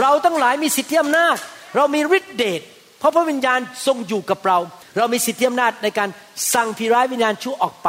[0.00, 1.36] เราทั้งหลายมีสิทธิอำนาจ
[1.76, 2.60] เรามีฤทธิเดช
[2.98, 4.58] เพราะพระวิญญาณทรงอยู่กับเรา
[4.96, 6.08] เรามีสิทธิอำนาจในการ
[6.54, 7.88] สั่งผีร้ายวิญญาณชั่วออกไป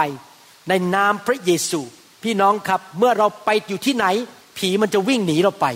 [0.70, 1.82] ในนามพระเยซู
[2.24, 4.06] พี่น้องครับเมื่อเราไปอยู่ที่ไหน
[4.58, 5.68] ผีมันจะวิ่งหนีเราไป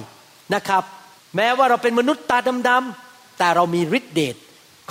[0.55, 0.83] นะครับ
[1.35, 2.37] แม้ว่าเราเป็นมนุษย์ตา
[2.69, 4.35] ดำๆแต่เรามีฤทธิเดช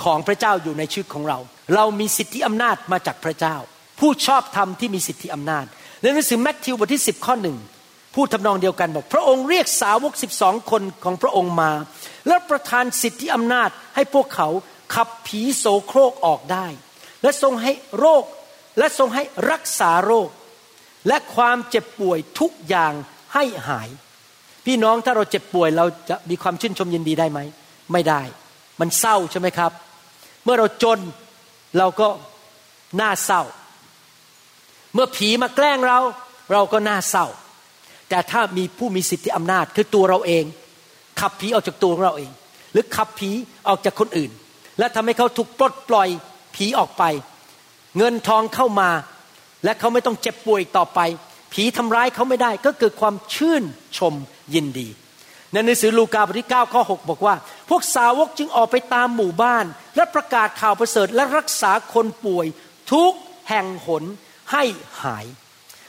[0.03, 1.39] ของพระเจ้าอยู่ในชีวิตของเรา
[1.75, 3.55] เรามีสิทธิอำนาจมาจากพระเจ้า
[3.99, 5.65] ผู้ชอบธรรมที่มีสิทธิอำนาจ
[6.01, 7.57] ในหนังสือแมทธิวบทที่ 10 ข้อหนึ่ง
[8.15, 11.71] พูดทำนองเดียวกันบอกพระองค์เรียกสาวกสิบสองคนของพระองค์มา
[12.27, 14.47] และประทานสิทธิอำนาจให้พวกเขา
[14.93, 16.67] ขับผีโสโครกออกได้
[17.21, 18.23] และทรงให้โรค
[18.77, 20.29] และทรงให้รักษาโรค
[21.07, 22.93] และความเจ็บป่วยทุกอย่าง
[23.33, 23.89] ให้หาย
[24.65, 27.39] พี่น้องถ้าเราเจ็บป่วยเราจะมีความชื่นชมยินดีได้ไหม
[27.91, 28.21] ไม่ได้
[28.79, 29.71] มันเศร้าใช่ไหมครับ
[30.43, 30.99] เมื่อเราจน
[31.77, 32.09] เราก็
[33.01, 33.41] น่าเศร้า
[34.95, 35.99] เมื่อผีมาแกล้งเรา
[36.51, 37.25] เราก็น่าเศร้า
[38.09, 40.45] แต่ถ้ามีผู้มีสิทธิอำนาจคือตัวเราเอง
[41.19, 42.31] ขับผีออกจากตัวของเราเอง
[42.71, 43.31] หรือขับผี
[43.67, 44.31] ออกจากคนอื่น
[44.79, 46.09] และทำให้เขาถูกปลดปล่อย
[46.55, 47.03] ผีออกไป
[47.97, 48.89] เงินทองเข้ามา
[49.63, 50.99] และเขาไม่ต้องเจ็บป่วยอีกต่อไป
[51.53, 53.63] ผีทำร้ายเขาไม่ได้ก็เกิดความชื่น
[53.97, 54.13] ชม
[54.53, 54.87] ยินดี
[55.51, 57.35] ในหนังสือลูกาบทที่9ข้อ6บอกว่า
[57.69, 59.65] พวกสาวกจึงออกไปตามหมู่บ้าน
[59.95, 62.45] และประกาศข่าวประเสริฐและรักษาคนป่วย
[62.91, 63.11] ทุก
[63.49, 64.03] แห่งหน
[64.51, 64.63] ให้
[65.03, 65.25] หาย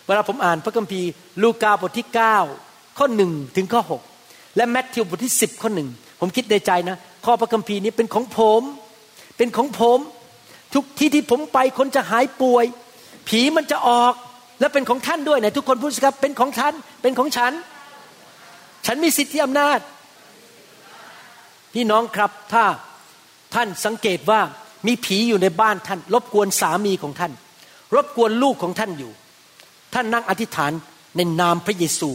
[0.06, 1.10] เวลาผมอ่านพระคัมภีร์
[1.42, 2.06] ลูกาบทที่
[2.52, 3.82] 9 ข้อหนึ่งถึงข้อ
[4.18, 5.88] 6 และแมทธิวบทที่ 10 ข้อหนึ่ง
[6.20, 8.62] ผมคิดในใจนะ ข้อพระคัมภีร์นี้เป็นของผม
[9.36, 9.98] เป็นของผม
[10.74, 12.64] ทุกที่ที่ผมไปคนจะหายป่วย
[13.28, 14.14] ผีมันจะออก
[14.60, 17.52] และเป็นของท่านด้วยไหนทุกคนพูดสิครับเป็นของท่านเป็นของฉัน
[18.86, 19.78] ฉันมีสิทธิอำนาจ
[21.74, 22.64] พี่น้องครับถ้า
[23.54, 24.40] ท่านสังเกตว่า
[24.86, 27.32] มีผีอยู่ในบ้านท่าน รบกวนสามีของท่าน
[27.94, 29.12] รบกวนลูกของท่านอยู่
[29.94, 30.72] ท่านนั่งอธิษฐาน
[31.16, 32.10] ในนามพระเยซู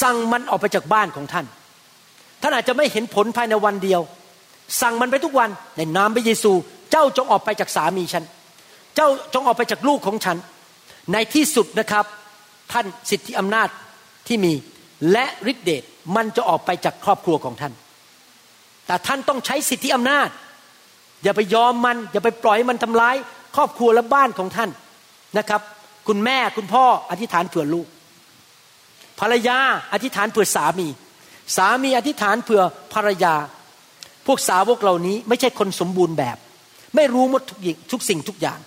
[0.00, 1.46] สั่งมันออกไปจากบ้านของท่าน
[2.42, 4.00] ท่านอาจจะไม่เห็นผลภายในวันเดียว
[4.80, 6.52] สั่งมันไปทุกวันในนามพระเยซู
[6.90, 8.24] เจ้าจงออกไปจากสามีฉัน
[8.96, 10.36] เจ้าจงออกไปจากลูกของฉัน
[11.12, 12.04] ในที่สุดนะครับ
[12.72, 13.68] ท่านสิทธิอำนาจ
[14.26, 14.52] ที่มี
[15.12, 15.82] และฤทธิเดช
[16.16, 17.72] มันจะออกไปจากครอบครัวของท่าน
[18.86, 20.28] แต่ท่านต้องใช้สิทธิอำนาจ
[21.22, 23.16] อย่าไปยอมมัน อย่าไปปล่อยมันทำร้าย
[23.56, 24.70] ครอบครัวและบ้านของท่าน
[25.38, 25.60] นะครับ
[26.08, 27.86] คุณแม่คุณพ่ออธิษฐานเผื่อลูก
[29.20, 29.58] ภรรยา
[29.92, 30.88] อธิษฐานเผื่อสามี
[31.56, 32.62] สามีอธิษฐานเผื่อ
[32.94, 33.34] ภรรยา
[34.26, 36.36] พวกสาวกเหล่านี้ไม่ใช่คนสมบูรณ์แบบ
[36.96, 38.58] ไม่รู้หมดทุกอย่างทุกสิ่งทุกอย่าง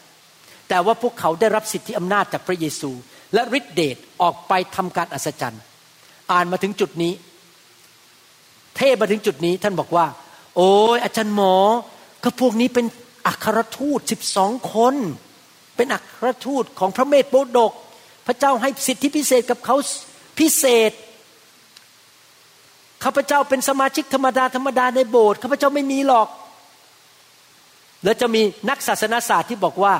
[0.69, 2.91] แต่ว่าพวกเขาได้รับสิทธิอำนาจจากพระเยซู
[3.33, 5.61] และฤทธิเดชออกไปทำการอัศจรรย์
[6.31, 7.13] อ่านมาถึงจุดนี้
[8.77, 10.05] เทพมาถึงจุดนี้ท่านบอกว่า
[10.55, 11.55] โอ้ยอาจารย์หมอ
[12.23, 12.85] ก็พวกนี้เป็น
[13.27, 14.95] อัครทูตสิบสองคน
[15.75, 17.73] เป็นอัครทูตของพระเมธโปดก
[18.27, 19.75] พระเจ้าให้สิทธิพิเศษกับเขา
[20.39, 20.91] พิเศษ
[23.03, 26.27] ข้าพเจ้าเป็นสมาชิกธรรมดาธรรมดาในโบสถ์ข้าพเจ้าไม่มีหรอก
[28.03, 29.93] แล้วจะมีนักศาสนาศาสตร์ที่บอกว่า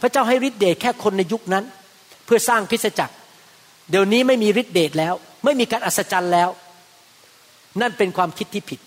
[0.00, 1.64] พระเจ้าให้ฤทธิเดชแค่คนในยุคนั้น
[2.24, 3.14] เพื่อสร้างคริสตจักร
[3.90, 5.14] เดี๋ยวนี้ไม่มีฤทธิเดชแล้ว
[5.44, 6.48] ไม่มีการอัศจรรย์แล้ว
[7.80, 8.80] นั่นเป็นความคิดที่ผิด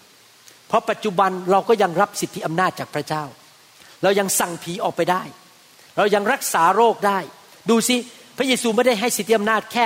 [0.67, 3.23] เพราะปัจจุบันเราก็ยังรับสิทธิอำนาจจากพระเจ้า
[4.04, 5.24] เรายังสั่งผีออกไปได้
[5.98, 7.20] เรายังรักษาโรคได้
[7.70, 7.96] ดูสิ
[8.38, 9.86] พระเยซูไม่ได้ให้สิทธิอำนาจแค่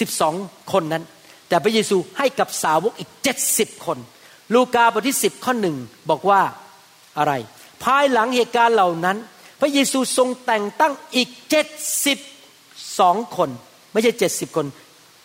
[0.00, 0.34] สิบสอง
[0.72, 1.04] คนนั้น
[1.48, 3.98] แต่พระเยซูให้กับสาวกอีกเจ็ดสิบคน
[4.54, 5.76] ลูกาบทที่สิบข้อหนึ่ง
[6.10, 6.40] บอกว่า
[7.18, 7.32] อะไร
[7.84, 9.16] ภายหลังเหตุการณ์เหล่านั้น
[9.60, 11.66] พระเยซูทรงแต่งตั้งอีกเจ็ด
[12.06, 12.18] สิบ
[13.00, 13.50] สองคน
[13.92, 14.66] ไม่ใช่เจ็ดสิบคน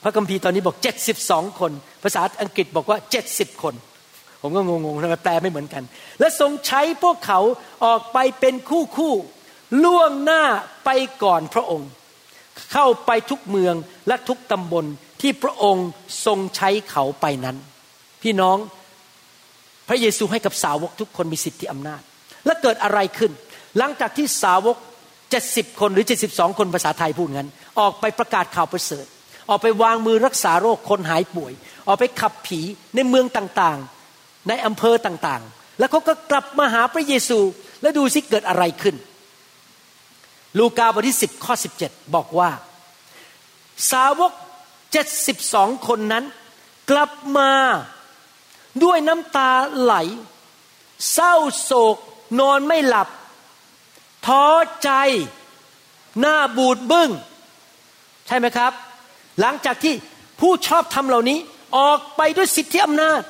[0.03, 1.71] พระคัมภีร์ตอนนี้บอกเจ็ดสิบสองคน
[2.03, 3.73] ภาษาอังกฤษบอกว่าเจ็ดสิบคน
[4.45, 5.83] ผมก็งงๆทำไมแปลไม่เหมือนกัน
[6.19, 7.39] และทรงใช้พวกเขา
[7.85, 9.13] ออกไปเป็นคู่คู่
[9.83, 10.43] ล่วงหน้า
[10.85, 10.89] ไป
[11.23, 11.89] ก่อนพระองค์
[12.71, 13.75] เข้าไปทุกเมือง
[14.07, 14.85] และทุกตำบล
[15.21, 15.87] ที่พระองค์
[16.25, 17.57] ทรงใช้เขาไปนั้น
[18.23, 18.57] พี่น้อง
[19.87, 22.01] พระเยซูให้กับสาวกทุกคนมีสิทธิอำนาจ
[22.45, 23.31] และเกิดอะไรขึ้น
[23.77, 24.77] หลังจากที่สาวก
[25.27, 29.05] 70คนหรือ72คนภาษาไทยพูดงั้น ออกไปประกาศข่าวประเสริฐ
[29.49, 31.53] ออกไปวางมือรักษาโรคคนหายป่วย
[31.87, 32.59] ออกไปขับผี
[32.95, 33.94] ในเมืองต่างๆ
[34.47, 37.39] ในอำเภอต่างๆ แล้วเขาก็กลับมาหาพระเยซู
[37.81, 38.95] แล้วดูสิเกิดอะไรขึ้น
[40.57, 42.51] ลูกาบทที่10ข้อ17 บอกว่า
[43.91, 44.31] สาวก
[45.09, 46.23] 72 คนนั้น
[46.91, 47.51] กลับมา
[48.83, 49.95] ด้วยน้ำตาไหล
[51.13, 51.97] เศร้าโศก
[52.39, 53.09] นอนไม่หลับ
[54.25, 54.45] ท้อ
[54.83, 54.89] ใจ
[56.19, 57.09] หน้าบูดบึง้ง
[58.27, 58.71] ใช่ไหมครับ
[59.39, 59.93] หลังจากที่
[60.39, 61.39] ผู้ชอบทำเหล่านี้
[61.77, 63.21] ออกไปด้วยสิทธิอำนาจ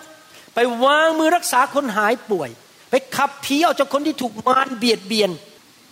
[0.56, 2.50] ไปวางมือรักษาคนหายป่วย
[2.90, 5.30] ไปขับผีออกจากคนที่ถูกมารเบียดเบียน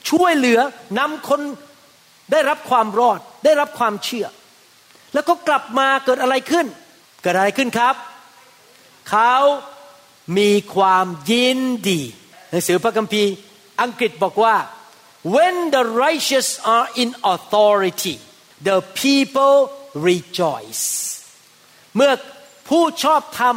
[0.09, 0.59] ช่วยเหลือ
[0.99, 1.41] นำคน
[2.31, 4.27] ได้รับความรอดได้รับความเชื่อ
[5.13, 6.65] แล้วก็กลับมาเกิดอะไรขึ้น
[7.21, 7.95] เกิดอะไรขึ้นครับ
[9.09, 9.33] เขา
[10.37, 11.59] มีความยิน
[11.89, 12.01] ดี
[12.49, 13.31] หนังสือพระคัมภีร์
[13.81, 14.55] อังกฤษบอกว่า
[15.35, 18.15] when the righteous are in authority
[18.67, 19.57] the people
[20.09, 20.85] rejoice
[21.95, 22.11] เมื่อ
[22.69, 23.55] ผู้ชอบธรรม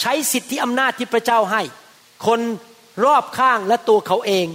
[0.00, 1.62] ใช้สิทธิอำนาจที่พระเจ้าให้
[2.26, 2.40] คน
[3.04, 4.46] รอบข้างและตัวเขาเอง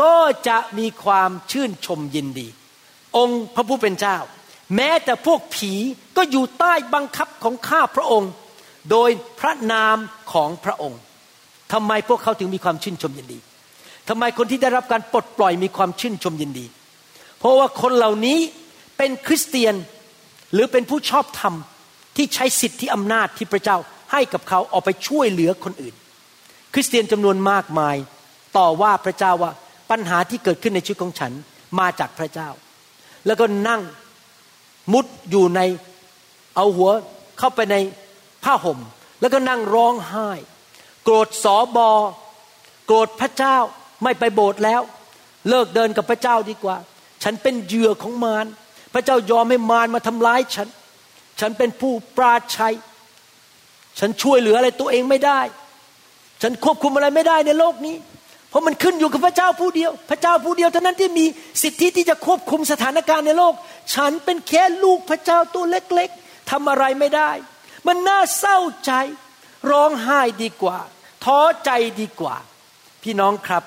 [0.00, 0.16] ก็
[0.48, 2.48] จะมีความชื่นชมยินดี
[3.16, 4.16] องค์พระผู้เป็นเจ้า
[4.76, 5.72] แม้แต่พวกผี
[6.16, 8.30] ก็อยู่ใต้บังคับของข้าพระองค์
[8.90, 9.96] โดยพระนาม
[10.32, 11.00] ของพระองค์
[11.72, 13.38] ทำไมพวกเขาถึงมีความชื่นชมยินดี
[14.08, 16.66] ทำไมคนที่ได้รับการปลดปล่อยมีความชื่นชมยินดี
[17.38, 18.38] เพราะว่าคนเหล่านี้
[18.96, 19.74] เป็นคริสเตียน
[20.52, 21.54] หรือเป็นผู้ชอบธรรม
[22.16, 23.76] ที่ใช้สิทธิอำนาจที่พระเจ้า
[24.12, 25.94] ให้กับเขาออกไปช่วยเหลือคนอื่น
[26.74, 27.96] คริสเตียนจำนวนมากมาย
[28.56, 29.52] ต่อว่าพระเจ้าว่า
[29.90, 31.32] ปัญหาที่เกิดขึ้นในชีวิตของฉัน
[31.78, 32.48] มาจากพระเจ้า
[33.26, 33.80] แล้วก็นั่ง
[34.92, 35.60] มุดอยู่ใน
[36.56, 36.90] เอาหัว
[37.38, 37.76] เข้าไปใน
[38.44, 38.78] ผ้าห่ม
[39.20, 40.30] แล้วก็นั่งร้องไห้
[41.04, 41.90] โกรธสอบอ
[42.86, 43.56] โกรธพระเจ้า
[44.02, 44.82] ไม่ไปโบสถ์แล้ว
[45.48, 46.76] เลิกเดินกับพระเจ้าดีกว่า
[47.22, 48.46] ฉันเป็นเหยื่อของมาร
[48.94, 50.68] พระเจ้ายอมให้มารมาทำร้ายฉัน
[51.40, 52.74] ฉันเป็นผู้ปราชัย
[53.98, 55.40] ฉันช่วยเหลืออะไรตัวเองไม่ได้
[56.42, 57.96] ฉันควบคุมอะไรไม่ได้ในโลกนี้
[58.48, 61.24] เพราะมันขึ้นอยู่กับพระเจ้าผู้เดียว พระเจ้าผู้เดียวเท่านั้นที่มี
[61.62, 63.54] สิทธิที่จะควบคุมสถานการณ์ในโลก
[63.94, 67.30] ฉันเป็นแค่ลูกพระเจ้าตัวเล็กๆทำอะไรไม่ได้
[67.86, 68.92] มันน่าเศร้าใจ
[69.70, 70.78] ร้องไห้ดีกว่า
[71.24, 71.70] ท้อใจ
[72.00, 72.36] ดีกว่า
[73.02, 73.64] พี่น้องครับ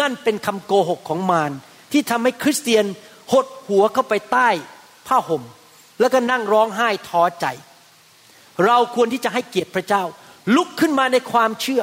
[0.00, 1.52] นั่นเป็นคำโกหกของมาร
[1.92, 2.84] ที่ทำให้คริสเตียน
[3.32, 4.48] หดหัวเข้าไปใต้
[5.06, 5.42] ผ้าห่ม
[6.00, 7.46] แล้วก็นั่งร้องไห้ท้อใจ
[8.66, 10.02] เราควรที่จะให้เกียรติพระเจ้า
[10.56, 11.82] ลุกขึ้นมาในความเชื่อ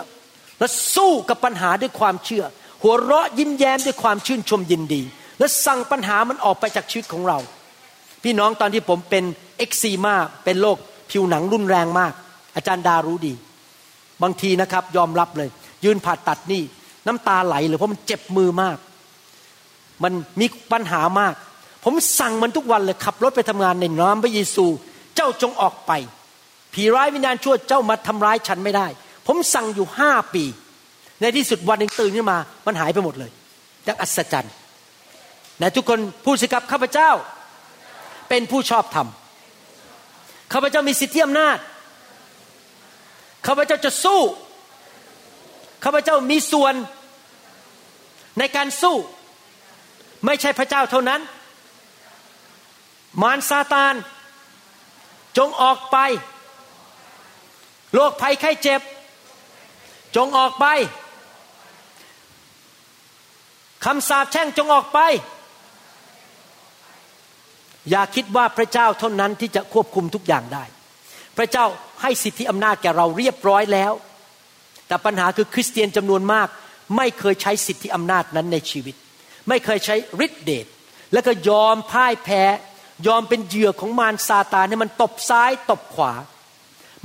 [0.60, 2.44] และสู้กับปัญหาด้วยความเชื่อ
[2.84, 5.02] หัวเราะยิ้มแย้มด้วยความชื่นชมยินดี
[5.40, 7.38] และสั่งปัญหามันออกไปจากชีวิตของเรา
[8.24, 9.24] พี่น้องตอนที่ผมเป็น
[9.58, 10.78] เอ็กซีมาเป็นโรค
[11.12, 12.14] ผิวหนังรุนแรงมาก
[12.56, 13.34] อาจารย์ดารู้ดี
[14.24, 15.50] บางทีนะครับยอมรับเลย
[15.84, 16.64] ยืนผ่าตัดนี่
[17.08, 18.78] น้ำตาไหลเลยเพราะมันเจ็บมือมาก
[20.04, 21.34] มันมีปัญหามาก
[21.84, 24.66] ผมสั่งมันทุกวันเลยขับรถไปทำงานในนามพระเยซู
[25.16, 25.92] เจ้าจงออกไป
[26.76, 28.88] ผีร้ายวิญญาณชั่วเจ้ามาทำร้ายฉันไม่ได้
[29.28, 30.44] ผมสั่งอยู่ห้าปี
[31.22, 33.32] ในที่สุดวันหนึ่งตื่นขึ้นมามันหายไปหมดเลย
[33.86, 34.54] อย่างอัศจรรย์
[35.62, 37.10] นะทุกคนพูดสิครับข้าพเจ้า
[38.30, 39.08] เป็นผู้ชอบธรรม
[40.54, 41.58] ข้าพเจ้ามีสิทธิอำนาจ
[43.48, 44.22] ข้าพเจ้าจะสู้
[45.84, 46.74] ข้าพเจ้ามีส่วน
[48.40, 48.96] ในการสู้
[50.26, 51.22] ไม่ใช่พระเจ้าเท่านั้น
[53.22, 53.94] มารซาตาน
[55.38, 55.98] จงออกไป
[57.96, 58.82] โรคภัยไข้เจ็บ
[60.16, 60.66] จงออกไป
[63.86, 65.00] คำสาปแช่งจงออกไป
[67.90, 70.64] อย่าคิดว่าพระเจ้าเท่านั้นที่จะควบคุมทุกอย่างได้
[71.38, 71.66] พระเจ้า
[72.02, 73.94] ให้สิทธิอำนาจแก่เราเรียบร้อยแล้ว
[74.88, 76.48] แต่ปัญหาคือคริสเตียนจำนวนมาก
[76.98, 78.96] ไม่เคยใช้สิทธิอำนาจนั้นในชีวิต
[79.50, 80.66] ไม่เคยใช้ฤทธิเดช
[81.14, 82.44] แล้วก็ยอมพ่ายแพ้
[83.08, 86.14] ยอมเป็นเหยื่อของมารซาตานให้มันตบซ้ายตบขวา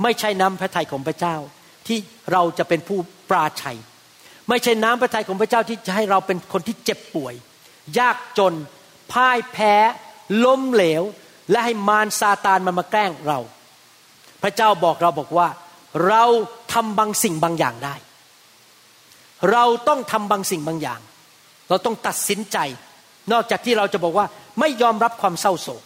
[0.03, 1.35] ไม่ใช่น้ำพระทัยของพระเจ้า
[1.87, 1.97] ที่
[2.31, 2.99] เราจะเป็นผู้
[3.29, 3.77] ปราชัย
[4.49, 7.33] ไม่ใช่น้ำพระทัยของพระเจ้าที่จะให้เราเป็นคนที่เจ็บป่วย
[7.99, 8.53] ยากจน
[9.11, 9.75] พ่ายแพ้
[10.45, 11.03] ล้มเหลว
[11.51, 13.39] และให้มารซาตานมันมาแกล้งเรา
[14.43, 15.47] พระเจ้าบอกเราบอกว่า
[16.07, 16.23] เรา
[16.73, 17.95] ทำบางสิ่งบางอย่างได้
[19.51, 20.99] เราต้องทำบางสิ่งบางอย่าง
[21.69, 22.57] เราต้องตัดสินใจ
[23.31, 24.25] นอกจากที่เราจะบอกว่า
[24.59, 25.83] ไม่ยอมรับความเศร้าโศก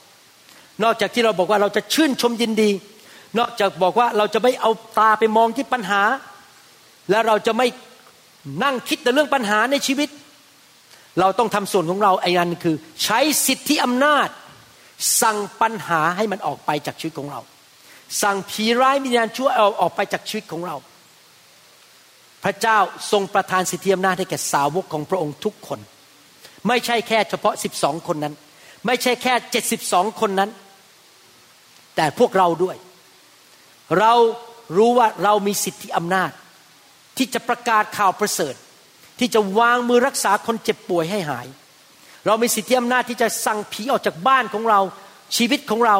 [0.83, 2.69] นอกจากที่เราบอกว่าเราจะชื่นชมยินดี
[3.39, 6.01] นอกจากบอกว่าเราจะไม่เอาตาไปมองที่ปัญหา
[7.09, 7.67] และเราจะไม่
[8.63, 10.09] นั่งคิดแต่เรื่องปัญหาในชีวิต
[11.19, 14.29] เราต้องทำส่วนของเราไอ้นั่นคือ ใช้สิทธิอำนาจ
[15.21, 17.41] สั่งปัญหาให้มันออกไปจากชีวิตของเรา
[18.21, 20.75] สั่งผีร้ายวิญญาณชั่วเอาออกไปจากชีวิตของเรา
[22.43, 22.77] พระเจ้า
[23.11, 25.79] ทรงประทานสิทธิอำนาจให้แก่สาวกของพระองค์ทุกคน
[26.67, 28.33] ไม่ใช่แค่เฉพาะ12คนนั้น
[28.85, 29.33] ไม่ใช่แค่
[29.77, 30.49] 72คนนั้น
[31.95, 32.75] แต่พวกเราด้วย
[33.99, 34.13] เรา
[34.77, 36.31] รู้ว่าเรามีสิทธิอำนาจ
[37.17, 38.55] ที่จะประกาศข่าวประเสริฐ
[39.19, 41.47] ที่จะวางมือรักษาคนเจ็บป่วยให้หาย
[42.25, 44.79] เรามีสิทธิอำนาจที่จะสั่งผีออกจากบ้านของเรา
[45.35, 45.97] ชีวิตของเรา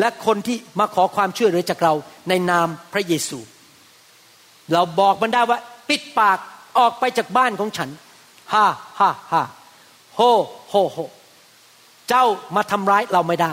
[0.00, 1.92] และคนที่มาขอความช่วยเหลือจากเรา
[2.28, 3.38] ในนามพระเยซู
[4.72, 5.58] เราบอกมันได้ว่า
[5.88, 6.38] ปิดปาก
[6.78, 7.90] ออกไปจากบ้านของฉัน
[8.52, 8.66] ฮ่า
[8.98, 9.42] ฮ่าฮ่า
[10.14, 10.20] โฮ
[10.68, 10.98] โฮโฮ
[12.08, 12.24] เจ้า
[12.56, 13.52] มาทำร้ายเราไม่ได้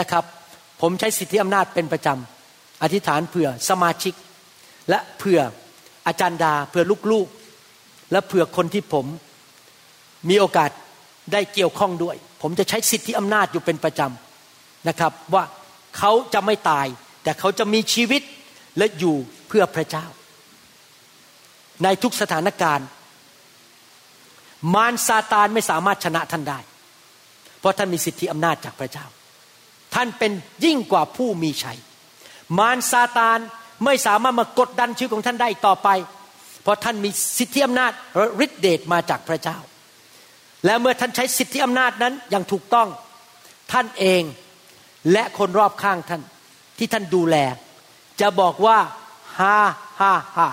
[0.00, 0.24] นะครับ
[0.80, 4.14] ผมใช้สิทธิอำนาจเป็นประจำอธิษฐานเผื่อสมาชิก
[4.88, 5.40] และเผื่อ
[6.06, 9.06] อาจารย์ดาเผื่อลูกๆ และเผื่อคนที่ผม
[10.28, 10.70] มีโอกาส
[11.32, 15.44] ได้เกี่ยวข้องด้วย ผมจะใช้สิทธิอำนาจอยู่เป็นประจำนะครับว่า
[15.98, 16.86] เขาจะไม่ตาย
[17.22, 18.22] แต่เขาจะมีชีวิต
[18.78, 19.16] และอยู่
[19.48, 20.06] เพื่อพระเจ้า
[21.84, 22.86] ในทุกสถานการณ์
[24.74, 26.58] มารซาตานไม่สามารถชนะท่านได้
[27.60, 29.06] เพราะท่านมีสิทธิอำนาจจากพระเจ้า
[29.94, 30.32] ท่านเป็น
[30.64, 31.78] ยิ่งกว่าผู้มีชัย
[32.58, 33.38] มารซาตาน
[33.84, 35.88] ไม่สามารถมากดดันชีวิตของท่านได้ต่อไป
[36.62, 37.92] เพราะท่านมีสิทธิอำนาจ
[38.44, 39.58] ฤทธิเดชมาจากพระเจ้า
[40.64, 42.88] และเมื่อท่านใช้สิทธิอำนาจนั้นอย่างถูกต้อง
[43.72, 44.22] ท่านเอง
[45.12, 46.22] และคนรอบข้างท่าน
[46.78, 47.36] ที่ท่านดูแล
[48.20, 48.78] จะบอกว่า
[49.38, 49.56] ฮ่า
[50.00, 50.48] ฮ่าฮ่า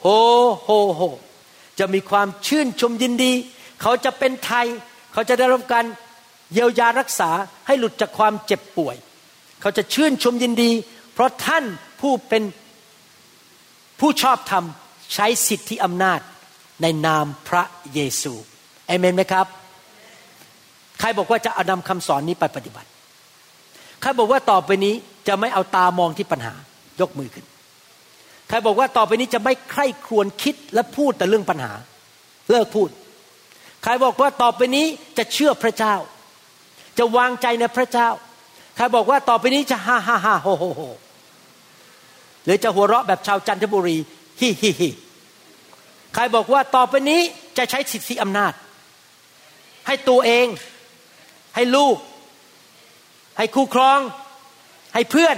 [0.00, 0.06] โฮ
[0.62, 1.02] โฮโฮ
[1.78, 3.32] จะมีความชื่นชมยินดี
[3.82, 4.66] เขาจะเป็นไทย
[5.12, 5.84] เขาจะได้รับการ
[6.52, 7.30] เยียวยารักษา
[7.66, 8.96] ให้หลุดจากความเจ็บป่วย
[9.60, 10.70] เขาจะชื่นชมยินดี
[11.14, 11.64] เพราะท่าน
[12.00, 12.42] ผู้เป็น
[14.00, 14.64] ผู้ชอบธรรม
[15.14, 16.20] ใช้สิทธิอำนาจ
[16.82, 17.62] ในนามพระ
[17.94, 18.32] เยซู
[18.86, 19.46] เอเมนไหมครับ
[21.00, 22.88] ใครบอกว่าจะเอานำคำสอนนี้ไปปฏิบัติ
[24.00, 24.94] ใครบอกว่าต่อไปนี้
[25.28, 26.54] จะไม่เอาตามองที่ปัญหา
[27.00, 27.46] ยกมือขึ้น
[28.48, 31.72] ใครบอกว่าต่อไปนี้จะไม่ใคร่ครวญคิดและพูดแต่เรื่องปัญหา
[32.50, 32.88] เลิกพูด
[33.82, 34.86] ใครบอกว่าต่อไปนี้
[35.18, 35.94] จะเชื่อพระเจ้า
[36.98, 38.08] จะวางใจในพระเจ้า
[38.76, 40.80] ใครบอกว่าต่อไปนี้จะฮ่าฮ่าฮ่าโฮโฮโฮ
[42.44, 43.96] หรือจะหัวเราะแบบชาวจันทบุรี
[44.40, 44.90] ฮิฮิฮิ
[46.14, 47.20] ใครบอกว่าต่อไปนี้
[47.58, 48.52] จะใช้สิทธิอำนาจ
[49.86, 50.46] ให้ตัวเอง
[51.54, 51.96] ให้ลูก
[53.38, 54.00] ให้คู่ครอง
[54.94, 55.36] ให้เพื่อน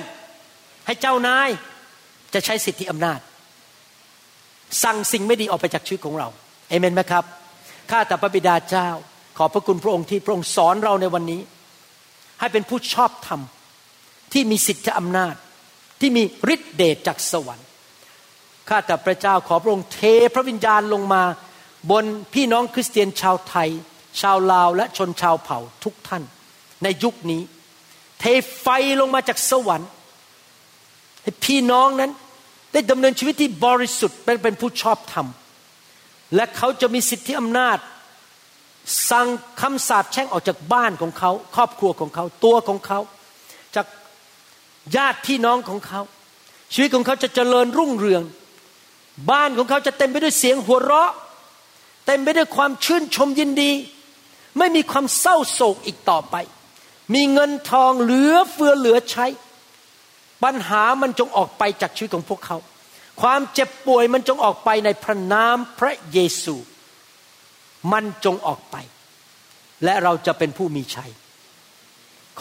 [0.87, 1.49] ให้เจ้านาย
[2.35, 3.21] จะใช้สิทธิอำนาจ
[4.85, 6.29] สั่งสิ่งไม่ดีออกไปจากชีวิตของเรา
[6.69, 7.25] เอเมนไหมครับ
[7.91, 8.89] ข้าแต่พระบิดาเจ้า
[9.43, 11.41] ขอบพระคุณพระองค์ที่พระองค์สอนเราในวันนี้
[12.41, 13.41] ให้เป็นผู้ชอบธรรม
[14.33, 15.35] ที่มีสิทธิอำนาจ
[16.01, 16.23] ที่มี
[16.55, 17.67] ฤทธิเดชจากสวรรค์
[18.69, 20.01] ข้าแต่พระเจ้าขอพระองค์เท
[20.35, 21.23] พระวิญญาณลงมา
[21.91, 23.71] บนพี่น้องคริสเตียนชาวไทย
[24.21, 26.23] ชาวลาวและชนชาวเผ่าทุกท่าน
[26.83, 27.43] ในยุคนี้
[28.21, 28.25] เท
[28.61, 28.67] ไฟ
[29.01, 29.91] ลงมาจากสวรรค์
[31.23, 32.11] ให้พี่น้องนั้น
[32.73, 35.27] ได้ดำเนินชีวิตที่บริสุทธิ์เป็นเป็นผู้ชอบธรรม
[36.35, 37.79] และเขาจะมีสิทธิอำนาจ
[39.11, 39.29] สั่ง
[39.61, 43.01] คำสาปแช่งออกจากบ้านของเขาครอบครัวของเขาตัวของเขา
[43.75, 43.87] จาก
[44.97, 46.01] ญาติพี่น้องของเขา
[46.73, 48.23] ชีวิตของเขาจะเจริญรุ่งเรือง
[49.31, 51.13] บ้านของเขาจะเต็มไปด้วยเสียงหัวเราะ
[52.07, 53.73] เต็มไปด้วยความชื่นชมยินดี
[54.59, 56.37] ไม่มีความเศร้าโศกอีกต่อไป
[57.15, 59.27] มีเงินทองเหลือเฟือเหลือใช้
[60.45, 62.57] ปัญหามันจงออกไปจากชีวิตของพวกเขา
[63.23, 66.57] ความเจ็บป่วยมันจงออกไปในพระนามพระเยซู
[67.93, 68.77] มันจงออกไป
[69.85, 71.13] และเราจะเป็นผู้มีชัย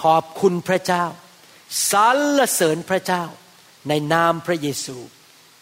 [0.02, 1.06] ขอบคุณพระเจ้า
[1.92, 3.24] สรรเสริญพระเจ้า
[3.90, 4.98] ในนามพระเยซู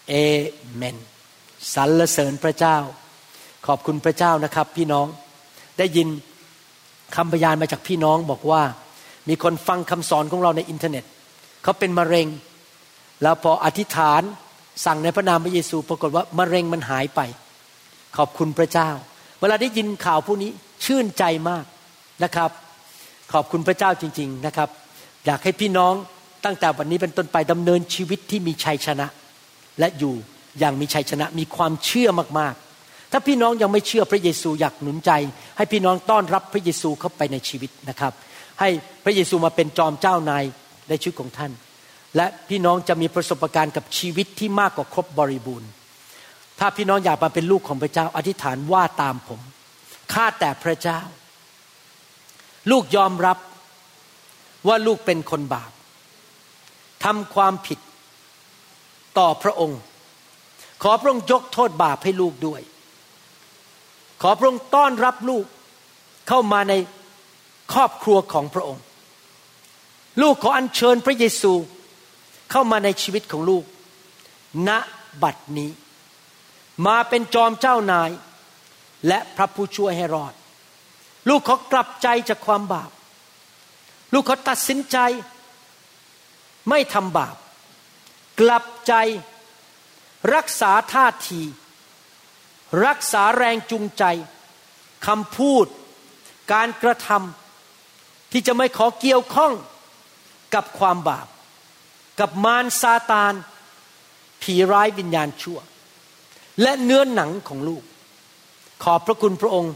[0.09, 0.13] เอ
[0.75, 0.97] เมน
[1.73, 2.77] สรรเสริญพระเจ้า
[3.67, 5.07] ขอบคุณพระเจ้านะครับ พี่น้อง
[5.77, 6.07] ได้ยิน
[7.15, 8.63] คำพยานมาจากพี่น้องบอกว่า
[9.29, 11.05] มีคนฟังคำสอนของเราในอินเทอร์เน็ต
[11.63, 12.27] เขาเป็นมะเร็ง
[13.21, 14.21] แล้วพออธิษฐาน
[14.85, 17.21] สั่งในพระนามพระเยซู ปรากฏว่ามะเร็งมันหายไป
[18.17, 18.89] ขอบคุณพระเจ้า
[19.39, 20.51] เวลาได้ยินข่าวพวกนี้
[20.85, 21.65] ชื่นใจมาก
[22.23, 22.51] นะครับ
[23.33, 24.69] ขอบคุณพระเจ้าจริง ๆนะครับ
[25.25, 25.93] อยากให้พี่น้อง
[26.45, 29.07] ตั้งแต่วันนี้เป็นต้นไปดำเนินชีวิตที่มีชัยชนะ
[29.79, 30.13] และอยู่
[30.59, 32.09] อย่างมีชัยชนะมีความเชื่อ
[32.39, 35.11] มากๆ ถ้าพี่น้องยังไม่เชื่อพระเยซูอยากหนุนใจ
[35.57, 38.13] ให้พี่น้องต้อนรับพระเยซูเข้าไปในชีวิตนะครับ
[38.59, 38.69] ให้
[39.03, 40.43] พระเยซูมาเป็นจอมเจ้านาย
[40.89, 41.51] ในชีวิตของท่าน
[42.15, 45.69] และพี่น้องจะมีประสบการณ์กับชีวิตที่มากกว่าครบบริบูรณ์
[46.59, 49.39] ถ้าพี่น้องอยากมาเป็นลูกของพระเจ้า อธิษฐานว่าตามผม
[50.13, 50.99] ข้าแต่พระเจ้า
[52.71, 53.37] ลูกยอมรับ
[54.67, 55.71] ว่าลูกเป็นคนบาป
[57.03, 57.79] ทำความผิด
[59.17, 59.79] ต่อพระองค์
[60.83, 62.61] ขอพระองค์ยกโทษบาปให้ลูกด้วย
[64.21, 65.45] ขอพระองค์ต้อนรับลูก
[66.27, 66.73] เข้ามาใน
[67.73, 68.83] ครอบครัวของพระองค์
[70.21, 71.53] ลูกขออัญเชิญพระเยซู
[72.51, 73.63] เข้ามาในชีวิตของลูก
[74.67, 74.69] ณ
[75.23, 75.69] บัดนี้
[76.85, 78.11] มาเป็นจอมเจ้านาย
[79.07, 80.33] และพระผู้ช่วยให้รอด
[81.29, 82.91] ลูกเขอกลับใจจากความบาป
[84.13, 84.97] ลูกเขอตัดสินใจ
[86.69, 87.35] ไม่ทำบาป
[88.39, 88.93] กลับใจ
[90.35, 91.41] รักษาท่าที
[92.85, 94.03] รักษาแรงจูงใจ
[95.07, 95.65] คำพูด
[96.53, 99.53] การกระทำที่จะไม่ขอเกี่ยวข้อง
[100.55, 101.27] กับความบาป
[102.19, 103.33] กับมารซาตาน
[104.41, 105.59] ผีร้ายวิญญาณชั่ว
[106.61, 107.83] และเนื้อหนังของลูก
[108.83, 109.73] ขอบพระคุณพระองค์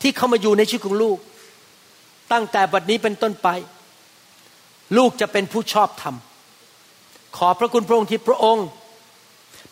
[0.00, 1.18] ที่เข้ามาอยู่ในชีวิตของลูก
[2.32, 3.48] ตั้งแต่บัดนี้เป็นต้นไป
[4.96, 6.16] ลูกจะเป็นผู้ชอบธรรม
[7.36, 8.66] ขอบพระคุณพระองค์ที่พระองค์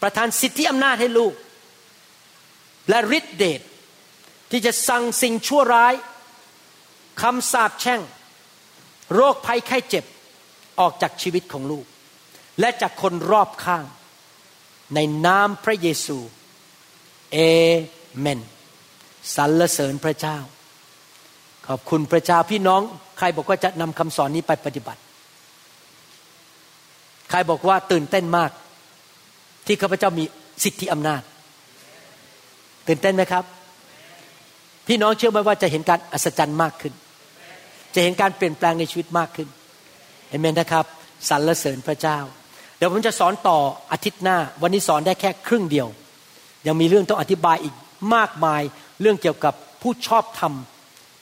[0.02, 1.32] ประทานสิทธิอำนาจให้ลูก
[2.88, 3.60] และฤทธิเดช
[4.50, 5.94] ที่จะสั่งสิ่งชั่วร้าย
[7.22, 8.00] คำสาปแช่ง
[9.14, 10.04] โรคภัยไข้เจ็บ
[10.80, 11.84] ออกจากชีวิตของลูก
[12.60, 13.84] และจากคนรอบข้าง
[14.94, 16.18] ในนามพระเยซู
[17.32, 17.38] เอ
[18.18, 18.40] เมน
[19.36, 20.38] สรรเสริญพระเจ้า
[21.68, 22.80] ขอบคุณพระเจ้าพี่น้อง
[23.18, 25.00] ใครบอกว่าจะนำคำสอนนี้ไปปฏิบัติ
[27.30, 28.50] ใครบอกว่าตื่นเต้นมาก
[29.66, 30.24] ที่ข้าพเจ้ามี
[30.64, 31.22] สิทธิอำนาจ
[32.88, 33.44] ตื่นเต้นไหมครับ
[34.86, 36.92] พี่น้องเชื่อไหมว่าจะเห็นการอัศจรรย์มากขึ้น
[37.94, 39.48] จะเห็นการเปลี่ยนแปลงในชีวิตมากขึ้น
[40.28, 40.86] เอเมนนะครับ
[41.28, 42.18] สรรเสริญพระเจ้า
[42.76, 43.58] เดี๋ยวผมจะสอนต่อ
[43.92, 45.88] อาทิตย์หน้า วันนี้สอนได้แค่ครึ่งเดียว
[46.66, 47.74] ยังมีเรื่องต้องอธิบายอีก
[48.14, 48.62] มากมาย
[49.00, 50.52] เรื่องเกี่ยวกับผู้ชอบธรรม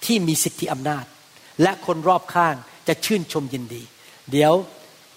[0.05, 1.05] ที่มีสิทธิอำนาจ
[1.63, 2.55] และคนรอบข้าง
[2.89, 3.83] จะชื่นชมยินดี
[4.31, 4.53] เดี๋ยว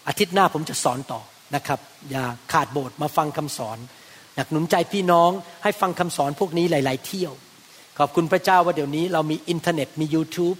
[0.07, 1.21] อาทิตย์หน้าผมจะสอนต่อ
[1.55, 1.79] นะครับ
[2.11, 3.77] อย่าขาดโบสถ์มาฟังคำสอน
[4.35, 5.31] อยากหนุนใจพี่น้อง
[5.63, 7.33] ให้ฟังคำสอนพวกนี้หลาย ๆ เที่ยว
[7.97, 10.57] ขอบคุณพระเจ้าว่าเดี๋ยวนี้เรามีอินเทอร์เน็ตมี YouTube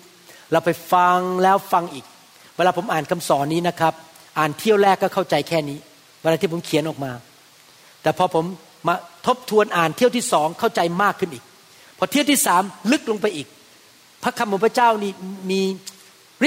[0.52, 2.06] เราไปฟังแล้วฟังอีก
[2.58, 3.94] เวลาผมอ่านคำสอนนี้นะครับ
[4.38, 5.78] อ่านเที่ยวแรกก็เข้าใจแค่นี้
[6.22, 7.12] เวลาที่ผมเขียนออกมา
[8.02, 8.46] แต่พอผม
[8.88, 8.96] มา
[9.28, 11.44] ทบทวนอ่านเที่ยวที่สองเข้าใจมากขึ้นอีก
[11.98, 13.48] พอเที่ยวที่สามลึกลงไปอีก
[14.24, 15.12] พระคำของพระเจ้านี่
[15.52, 15.62] มี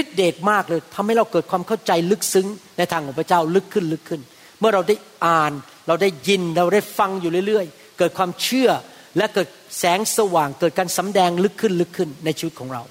[0.01, 2.47] ฤทธิเดชมากเลยทำให้เราเกิดความเข้าใจลึกซึ้ง
[2.79, 4.21] ในทางของพระเจ้าลึกขึ้นลึกขึ้น
[4.61, 5.53] เมื่อเราได้อ่าน
[5.89, 8.71] เราได้ยินเราได้ฟังอยู่เรื่อยๆ เกิดความเชื่อ
[9.17, 12.83] และเกิดแสงสว่างเกิดการสำแดงลึกขึ้นลึกขึ้นในชีวิตของเรา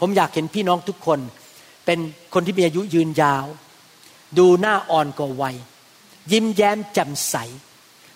[0.00, 1.18] ผมอยากเห็นพี่น้องทุกคน
[1.86, 1.98] เป็น
[2.34, 3.46] คนที่มีอายุยืนยาว
[4.38, 5.56] ดูหน้าอ่อนกว่าวัย
[6.32, 7.34] ยิ้มแย้มแจ่มใส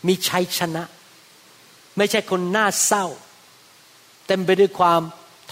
[0.07, 0.83] มีชัยชนะ
[1.97, 3.07] ไม่ใช่คนหน้าเศร้า
[4.27, 5.01] เต็มไปด้วยความ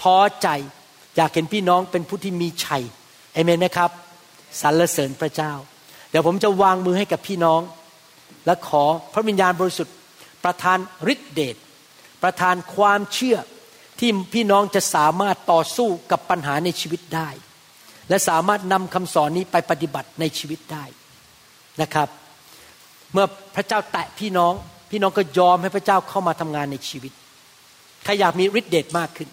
[0.01, 0.47] ท้อใจ
[1.15, 2.83] อยากเห็นพี่น้องเป็นผู้ที่มีชัย
[3.33, 3.91] เอเมนไหมครับ
[4.61, 5.53] สรรเสริญพระเจ้า
[6.09, 7.61] เดี๋ยวผมจะวางมือให้กับพี่น้อง
[8.45, 8.83] และขอ
[9.13, 9.95] พระวิญญาณบริสุทธิ์
[10.43, 10.77] ประทาน
[11.13, 11.55] ฤทธิเดช
[12.23, 13.37] ประทานความเชื่อ
[13.99, 17.29] ที่พี่น้องจะสามารถต่อสู้กับปัญหาในชีวิตได้
[18.11, 20.83] และสามารถนำคำสอนนี้ไปปฏิบัติในชีวิตได้
[21.81, 22.07] นะครับ
[23.13, 24.53] เมื่อพระเจ้าแตะพี่น้อง
[24.91, 27.11] พี่น้องก็ยอมให้พระเจ้าเข้ามาทำงานในชีวิต
[28.03, 29.29] ใครอยากมีฤทธิเดชมากขึ้น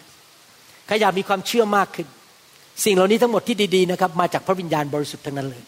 [0.87, 2.07] ใครอยากมีความเชื่อมากขึ้น
[2.85, 5.63] สิ่งเหล่านี้ทั้งหมดที่ดีๆนะครับ มาจากพระวิญญาณบริสุทธิ์ทั้งนั้นเลย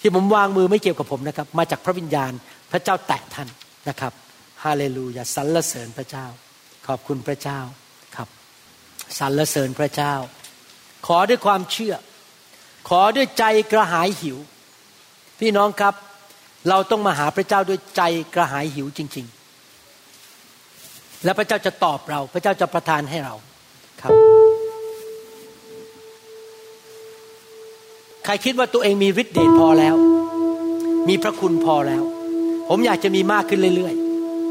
[0.00, 2.32] ที่ผมวางมือไม่เกี่ยวกับผมนะครับ มาจากพระวิญญาณ
[2.72, 3.48] พระเจ้าแตะท่าน
[3.88, 4.12] นะครับ
[4.64, 6.26] ฮาเลลูยาสรรเสริญพระเจ้า
[6.86, 7.60] ขอบคุณพระเจ้า
[8.16, 8.28] ครับ
[9.18, 10.14] สรรเสริญพระเจ้า
[11.06, 11.94] ขอด้วยความเชื่อ
[12.88, 14.38] ขอด้วยใจกระหายหิว
[15.40, 15.94] พี่น้องครับ
[16.68, 18.02] เราต้องมาหาพระเจ้าด้วยใจ
[18.34, 19.26] กระหายหิวจริง
[20.44, 23.34] ๆ และพระเจ้าจะตอบเรา พระเจ้าจะประทานให้เรา
[24.02, 24.12] ครับ
[28.24, 29.96] ใครคิดว่าตัวเองมีฤทธิ์เดชพอแล้ว
[31.08, 32.02] มีพระคุณพอแล้ว
[32.68, 33.94] ผมอยากจะมีมากขึ้นเรื่อย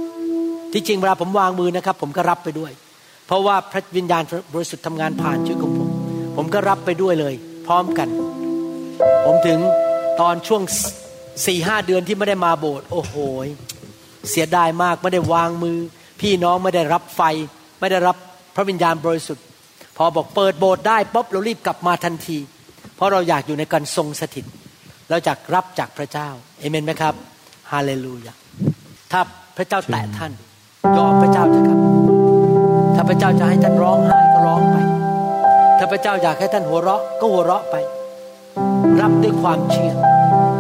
[0.10, 2.72] ๆ ที่จริงเวลาผมวางมือนะครับ ผมก็รับไปด้วย
[3.28, 5.75] เพราะว่าพระวิญญาณบริสุทธิ์ทำงานผ่านชีวิตของ
[6.36, 7.34] ผมก็รับไปด้วยเลย
[7.68, 8.08] พร้อมกัน
[9.26, 9.60] ผมถึง
[10.22, 10.62] ตอนช่วง
[11.46, 13.16] สี่ห้าเดือนที่ไม่ได้มาโบสถ์โอ้โห
[14.30, 15.78] เสียดายมากไม่ได้วางมือ
[16.22, 17.22] พี่น้องไม่ได้รับไฟ
[17.80, 18.16] ไม่ได้รับ
[18.56, 19.46] พระวิญญาณบริสุทธิ์
[19.98, 22.38] พอบอกเปิดโบสถ์ได้ป๊บเรารีบกลับมาทันที
[22.96, 24.46] เพราะเราอยากอยู่ในการทรงสถิต
[25.10, 26.30] เราอยากรับจากพระเจ้า
[26.60, 27.14] เอเมนไหมครับ
[27.72, 28.34] ฮาเลลูยา
[29.12, 29.22] ถ้า
[29.58, 30.32] พระเจ้าแตะท่าน
[30.98, 31.80] ยอมพระเจ้าเถอะครับ
[32.96, 34.35] ถ้าพระเจ้าจะให้ท่านร้องไห้
[35.78, 37.76] ถ้าพระเจ้าอยากให้ท่านหัวเราะก็หัวเราะไป
[39.00, 39.94] รับด้วยความเชื่อ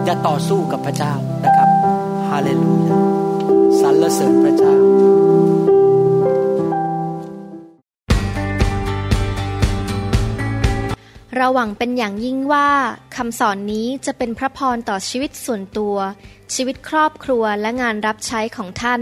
[0.05, 1.13] อย่าต่อสู้กับพระเจ้า
[1.43, 1.69] นะครับ
[2.27, 2.99] ฮาเลลูยา
[3.79, 4.75] สรรเสริญพระเจ้า
[11.35, 12.69] เราหวังเป็นอย่างยิ่งว่า
[13.15, 15.95] คำสอนนี้จะเป็นพระพรต่อชีวิตส่วนตัว
[16.53, 19.01] ชีวิตครอบครัวและงานรับใช้ของท่าน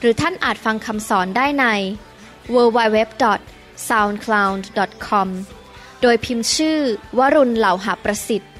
[0.00, 1.66] หรือท่านอาจฟังคำสอนได้ใน
[2.54, 5.28] www.soundcloud.com
[6.02, 6.78] โดยพิมพ์ชื่อ
[7.18, 8.52] วรุณเหล่าหาประสิทธิ์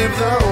[0.03, 0.42] give the